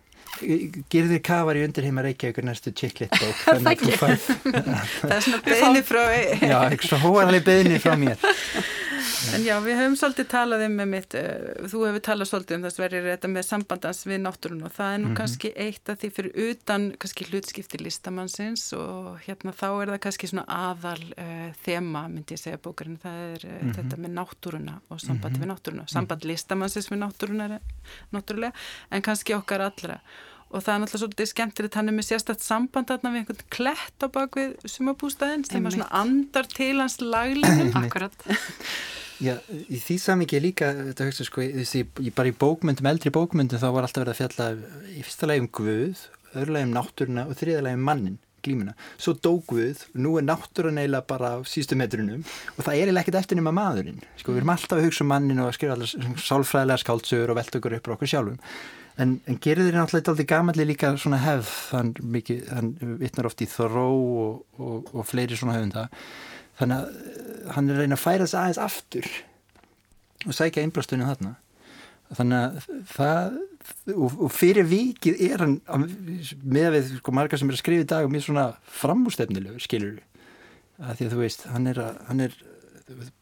[0.90, 3.36] Gerður kafar í undirheima Reykjavíkur næstu tjikklitt bók.
[3.46, 6.02] það er svona beðni frá...
[6.40, 8.18] Já, ekki svo hóanlega beðni frá mér.
[9.34, 12.80] En já, við höfum svolítið talað um mitt, uh, þú hefur talað svolítið um þess
[12.82, 15.18] verið þetta með sambandans við náttúrun og það er nú mm -hmm.
[15.20, 20.26] kannski eitt af því fyrir utan kannski hlutskipti listamannsins og hérna þá er það kannski
[20.26, 23.74] svona aðal uh, þema, myndi ég segja bókarinn, það er uh, mm -hmm.
[23.76, 25.48] þetta með náttúruna og sambandi mm -hmm.
[25.48, 27.60] við náttúruna, samband listamannsins við náttúruna
[28.12, 28.52] náttúrulega,
[28.90, 30.00] en kannski okkar allra
[30.52, 34.04] og það er náttúrulega svolítið skemmtilegt hann er með sérstætt samband þarna við einhvern klett
[34.04, 38.16] á bakvið sumabústæðin sem er svona andar til hans laglínum Akkurat
[39.22, 39.36] Já,
[39.70, 41.84] í því samvikið líka, þetta höfstu sko, þessi,
[42.16, 44.48] bara í bókmyndum, eldri bókmyndum þá var alltaf verið að fjalla
[44.90, 48.74] í fyrsta lagi um Guð, öðru lagi um náttúruna og þriða lagi um mannin, glímuna.
[48.98, 52.26] Svo dó Guð, nú er náttúrun eiginlega bara á sístu metrunum
[52.56, 54.02] og það er eiginlega ekkert eftir nema maðurinn.
[54.18, 57.38] Sko, við erum alltaf að hugsa um mannin og að skrifa allar sálfræðilega skáldsögur og
[57.38, 58.42] velta okkur upp á okkur sjálfum.
[59.00, 63.40] En, en gerir þeir náttúrulega aldrei gamanli líka svona hefð, þann, mikið, þann vittnar oft
[63.40, 65.86] í þoró og, og, og fleiri svona höfunda.
[66.60, 69.08] Þannig að eh, hann er að reyna að færa þess aðeins aftur
[70.26, 71.32] og sækja einblastunum þarna.
[72.12, 73.40] Þannig að það
[73.94, 75.58] og, og fyrir vikið er hann
[76.42, 78.46] með við sko margar sem er að skrifa í dag mér svona
[78.80, 80.00] framústefnilegur skilur
[80.82, 82.36] að því að þú veist hann er, að, hann er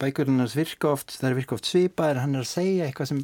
[0.01, 3.21] bækurinn virka oft, það er virka oft svipa en hann er að segja eitthvað sem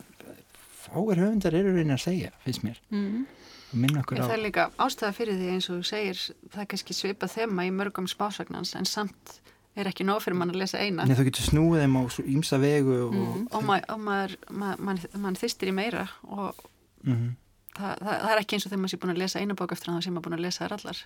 [0.87, 2.79] fáir höfundar eru reyna að segja finnst mér.
[2.93, 3.25] Mm.
[3.67, 6.19] Það er líka ástæða fyrir því eins og þú segir
[6.53, 9.41] það er kannski svipa þema í mörgum spásagnans en samt
[9.77, 11.05] er ekki nóg fyrir mann að lesa eina.
[11.05, 14.71] Nei, þú getur snúið þeim á ímsa vegu og, mm, og, ma og maður ma
[14.79, 16.55] mann man þýstir í meira og
[17.03, 17.31] mm -hmm.
[17.75, 19.71] það, það, það er ekki eins og þegar maður sé búin að lesa eina bók
[19.75, 21.03] eftir það sem maður búin að lesa þær allar.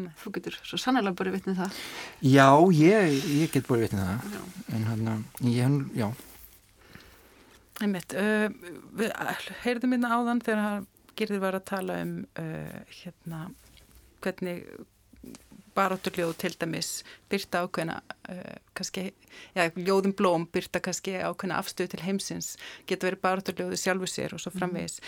[0.00, 1.78] Nei, þú getur svo sannlega búin vitnið það.
[2.20, 4.18] Já, ég, ég get búin vitnið það.
[4.34, 4.42] Já.
[4.74, 6.10] en hann, ég, já
[7.80, 8.48] Einmitt, uh,
[9.00, 9.12] við
[9.64, 10.88] heyrðum minna hérna áðan þegar
[11.20, 13.40] Girður var að tala um uh, hérna
[14.24, 14.64] hvernig
[15.76, 16.90] baráturljóð til dæmis
[17.30, 17.96] byrta ákveðina
[18.30, 19.10] uh, kannski,
[19.54, 22.52] já, ljóðum blóm byrta kannski ákveðina afstöðu til heimsins
[22.90, 24.60] getur verið baráturljóðu sjálfu sér og svo mhm.
[24.60, 24.98] framvegis.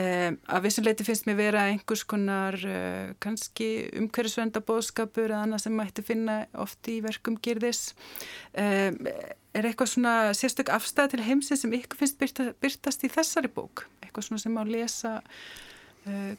[0.00, 5.66] Um, að vissum leiti finnst mér vera einhvers konar uh, kannski umhverjusvenda bóðskapur eða annað
[5.66, 7.90] sem mætti finna oft í verkum gerðis
[8.56, 9.00] um,
[9.56, 13.86] er eitthvað svona sérstök afstæð til heimsins sem ykkur finnst byrta, byrtast í þessari bók?
[14.04, 16.32] Eitthvað svona sem á lesa uh,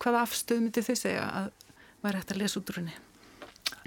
[0.00, 1.50] hvaða afstöð myndi þið segja að
[2.00, 2.98] var hægt að lesa út úr henni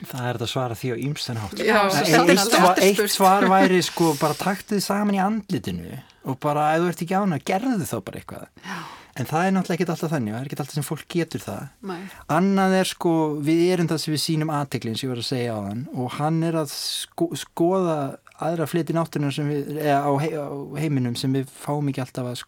[0.01, 5.15] Það er þetta svara því á ýmstenhátt eitt, eitt svar væri sko bara taktið saman
[5.15, 8.77] í andlitinu og bara ef þú ert ekki ána, gerðu þá bara eitthvað Já.
[9.19, 11.63] en það er náttúrulega ekki alltaf þannig það er ekki alltaf sem fólk getur það
[11.91, 12.01] Nei.
[12.37, 13.13] annað er sko,
[13.43, 16.17] við erum það sem við sínum aðteklinn sem ég var að segja á hann og
[16.17, 17.97] hann er að sko, skoða
[18.41, 20.49] aðra fleti náttúrunar eða á, hei, á
[20.81, 22.41] heiminum sem við fáum ekki alltaf að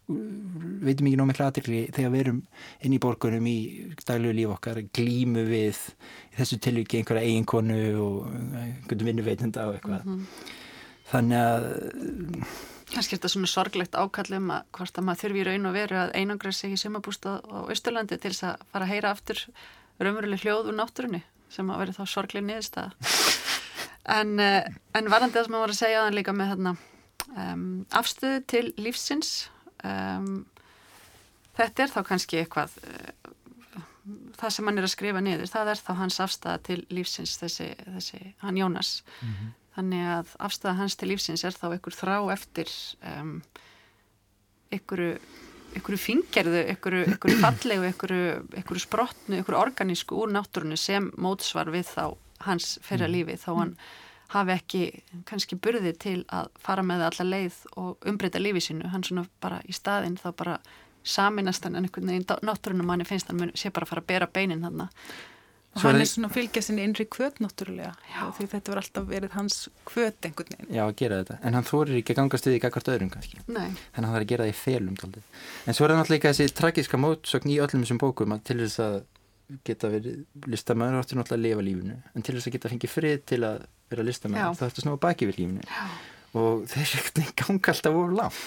[0.86, 2.40] veitum ekki nómið aðtekli þegar við erum
[2.82, 3.58] inn í borgunum í
[4.02, 5.82] daglegu líf okkar glímu við
[6.38, 8.32] þessu tilviki einhverja eiginkonu og
[8.62, 10.56] einhvern vinnuveitenda og eitthvað mm -hmm.
[11.12, 11.68] þannig að
[12.86, 15.96] Kannski er þetta svona sorglegt ákallum að hvort að maður þurfi í raun og veru
[15.98, 19.42] að einangra sig í sumabústað á Östurlandi til þess að fara að heyra aftur
[20.00, 22.92] raunveruleg hljóð úr náttúrunni sem að veri þá sorgleg niðurstaða
[24.06, 26.74] En, eh, en varandi það sem maður var að segja þann líka með þarna,
[27.34, 29.32] um, afstöðu til lífsins,
[29.82, 30.44] um,
[31.58, 35.82] þetta er þá kannski eitthvað, uh, það sem hann er að skrifa niður, það er
[35.88, 39.00] þá hans afstæða til lífsins, þessi, þessi hann Jónas.
[39.22, 39.56] Mm -hmm.
[39.76, 42.70] Þannig að afstæða hans til lífsins er þá einhver þrá eftir
[43.02, 43.42] um,
[44.72, 45.18] einhverju,
[45.76, 51.90] einhverju fingerðu, einhverju, einhverju fallegu, einhverju, einhverju sprotnu, einhverju organísku úr náttúrunni sem mótsvar við
[51.90, 53.16] þá hans fyrir mm.
[53.16, 53.76] lífi þó hann
[54.34, 54.82] hafi ekki
[55.30, 59.28] kannski burði til að fara með það alla leið og umbreyta lífi sínu, hann svona
[59.44, 60.58] bara í staðinn þá bara
[61.06, 64.30] saminast hann en einhvern veginn náttúrunum manni finnst hann sé bara að fara að bera
[64.34, 64.88] beinin hann
[65.76, 67.92] og hann er svona að fylgja sinni innri kvöt náttúrulega
[68.38, 70.70] því þetta var alltaf verið hans kvöt einhvern veginn.
[70.72, 71.36] Já að gera þetta.
[71.44, 73.42] En hann þorir ekki að ganga stuði í gagvart öðrum kannski.
[73.50, 73.74] Nei.
[73.76, 76.56] þannig að hann þarf að gera það í felum en svo er það náttúrulega þessi
[76.62, 78.98] tragiska mótsögn í öllum þessum bókum að til þess að
[79.68, 81.96] geta verið listamæður áttur náttúrulega að lifa lífinu.
[82.16, 85.04] En til þess að geta fengið frið til að vera listamæður þá ertu svona á
[85.06, 85.86] baki við lífni Já.
[86.36, 88.40] Og þeir er einhvern veginn ganga alltaf of langt.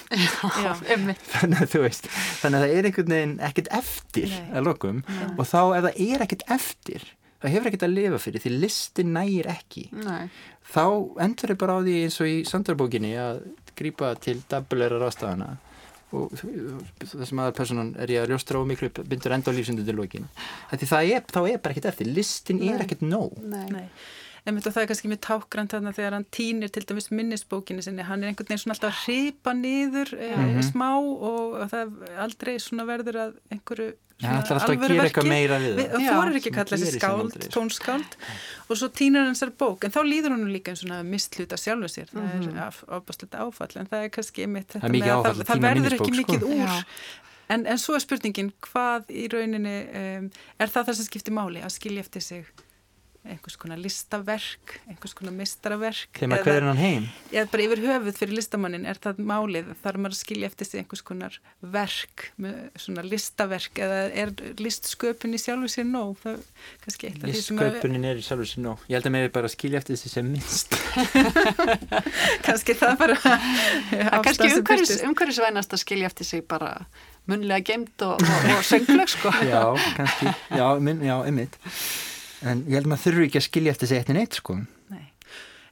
[1.32, 2.08] Þannig að þú veist
[2.42, 4.50] þannig að það er einhvern veginn ekkert eftir Nei.
[4.58, 4.98] að lokum.
[5.08, 5.30] Nei.
[5.38, 7.06] og þá ef það er ekkert eftir
[7.38, 9.84] það hefur ekkert að lifa fyrir því listin nægir ekki.
[9.94, 10.26] Nei.
[10.68, 10.84] þá
[11.24, 13.40] endur þau bara á því eins og í Sandarbókinni að
[13.78, 15.52] grýpa til dabbuleira rástafana
[16.16, 19.84] og það sem aðal personan er ég að ljóstra og miklu bindur enda á lífsundu
[19.84, 20.30] til lokin
[20.72, 22.08] það er, þá er bara ekkert eftir.
[22.16, 23.36] Listin er ekkert nóg.
[23.44, 23.66] Nei
[24.48, 28.24] en það er kannski mjög tákgrænt þarna þegar hann týnir til dæmis minnisbókinu sinni, hann
[28.24, 30.68] er einhvern veginn svona alltaf að hripa niður mm -hmm.
[30.72, 31.96] smá og það
[32.26, 35.92] aldrei svona verður að einhverju Já, það er alltaf að gera eitthvað meira við það.
[35.92, 38.16] Það fórir ekki að kalla þessi skáld, tónskáld.
[38.66, 41.90] Og svo týnir hann sér bók en þá líður hann líka eins og mistluta sjálfu
[41.92, 42.10] sér.
[42.10, 42.58] Það mm -hmm.
[42.64, 46.16] er ábærsleita áfall en það er kannski einmitt þetta með að það, það verður ekki
[46.16, 46.50] mikið sko.
[46.50, 46.82] úr.
[47.48, 51.62] En, en svo er spurningin hvað í rauninni um, er það það sem skiptir máli
[51.62, 52.50] að skilja eftir sig
[53.28, 56.10] einhvers konar listaverk, einhvers konar mistraverk.
[56.16, 57.08] Þegar maður hverður hann heim?
[57.34, 60.82] Já, bara yfir höfuð fyrir listamannin er það málið, þar maður að skilja eftir sig
[60.82, 61.36] einhvers konar
[61.76, 62.28] verk,
[62.80, 66.16] svona listaverk eða er listsköpun í sjálfu sér nóg?
[66.24, 66.40] Það.
[67.28, 68.88] Listsköpunin er í sjálfu sér nóg.
[68.88, 70.74] Ég held að mér er bara að skilja eftir sig sem minnst.
[72.46, 73.20] kannski það bara...
[74.26, 76.74] kannski umhverfisvænast að skilja eftir sig bara
[77.28, 79.32] munlega geimt og, og, og söngleg, sko.
[79.44, 79.64] já,
[79.98, 80.32] kannski.
[80.48, 81.58] Já, minn, já, einmitt
[82.42, 84.56] en ég held að maður þurfu ekki að skilja eftir sig eitthvað neitt sko.
[84.92, 85.06] Nei,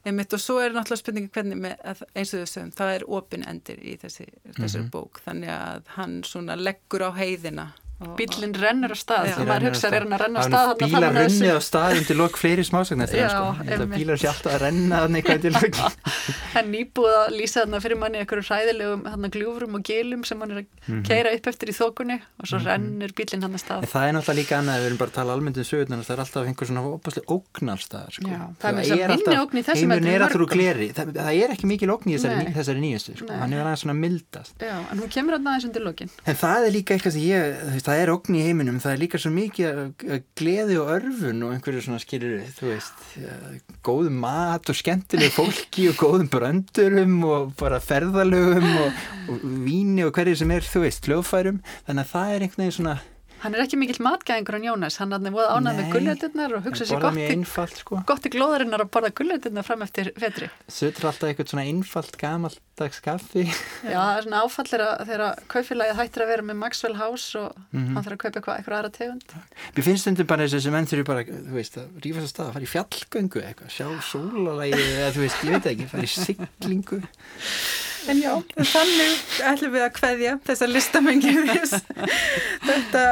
[0.04, 3.82] einmitt og svo er náttúrulega spurningi hvernig með, eins og þessum, það er opin endir
[3.82, 4.92] í þessi, þessari mm -hmm.
[4.94, 5.20] bók.
[5.26, 10.04] Þannig að hann svona leggur á heiðina Bílinn rennur á stað og maður hugsa er
[10.04, 13.56] hann að renna á stað Bílar runnið á stað undir lok fleiri smásagnar sko.
[13.94, 15.72] Bílar sé alltaf að renna þannig hvað til lok.
[16.52, 19.00] Það er nýbúið að lýsa þarna fyrir manni eitthvað ræðilegum
[19.36, 21.02] gljúfrum og gilum sem hann er að mm -hmm.
[21.08, 22.68] keira upp eftir í þokunni og svo mm -hmm.
[22.68, 23.80] rennur bílinn hann að stað.
[23.80, 26.14] En Það er náttúrulega líka annað, við erum bara að tala almennt um sögurnar það
[26.16, 28.28] er alltaf einhver svona óbúslega ógnarstað sko.
[28.60, 28.84] Það er
[30.96, 31.66] það, það er ekki
[37.86, 39.80] það er ógn í heiminum, það er líka svo mikið
[40.38, 43.04] gleði og örfun og einhverju svona skilur, þú veist
[43.86, 50.14] góðum mat og skemmtileg fólki og góðum bröndurum og bara ferðalögum og, og víni og
[50.16, 51.62] hverju sem er, þú veist, hljóðfærum.
[51.86, 52.98] Þannig að það er einhvern veginn svona
[53.42, 57.02] Hann er ekki mikill matgæðingur en Jónas, hann er ánað með gulletinnar og hugsa sér
[57.02, 57.98] gott, einfalt, sko.
[58.08, 60.48] gott í glóðarinnar að borða gulletinnar fram eftir fetri.
[60.72, 63.44] Sötur alltaf eitthvað svona einfalt, gamaldags kaffi.
[63.84, 67.50] Já, það er svona áfallir að þeirra kaufélagið hættir að vera með Maxwell House og
[67.56, 67.94] mm -hmm.
[67.94, 69.36] hann þarf að kaupa eitthvað, eitthvað aðra tegund.
[69.76, 72.46] Mér finnst þetta bara þessi menn þurfi bara, þú veist, að rífa þess að stað,
[72.46, 76.12] að fara í fjallgöngu eitthvað, sjá sólalægi eða þú veist, ég veit ekki, fara í
[76.16, 77.02] siglingu.
[78.06, 81.32] En já, þannig ætlum við að hveðja þessa listamengi
[82.66, 83.02] Þetta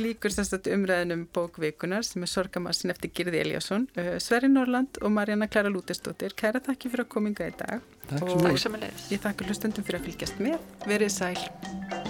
[0.00, 0.34] líkur
[0.76, 6.36] umræðinum bókvikunar sem er Sorgamassin eftir Girði Eliasson, uh, Sverri Norland og Marjana Klara Lútestóttir.
[6.36, 7.84] Kæra þakki fyrir að kominga í dag.
[8.10, 8.80] Takk sem
[9.14, 10.60] Ég þakka hlustundum fyrir að fylgjast með.
[10.84, 12.03] Verið sæl.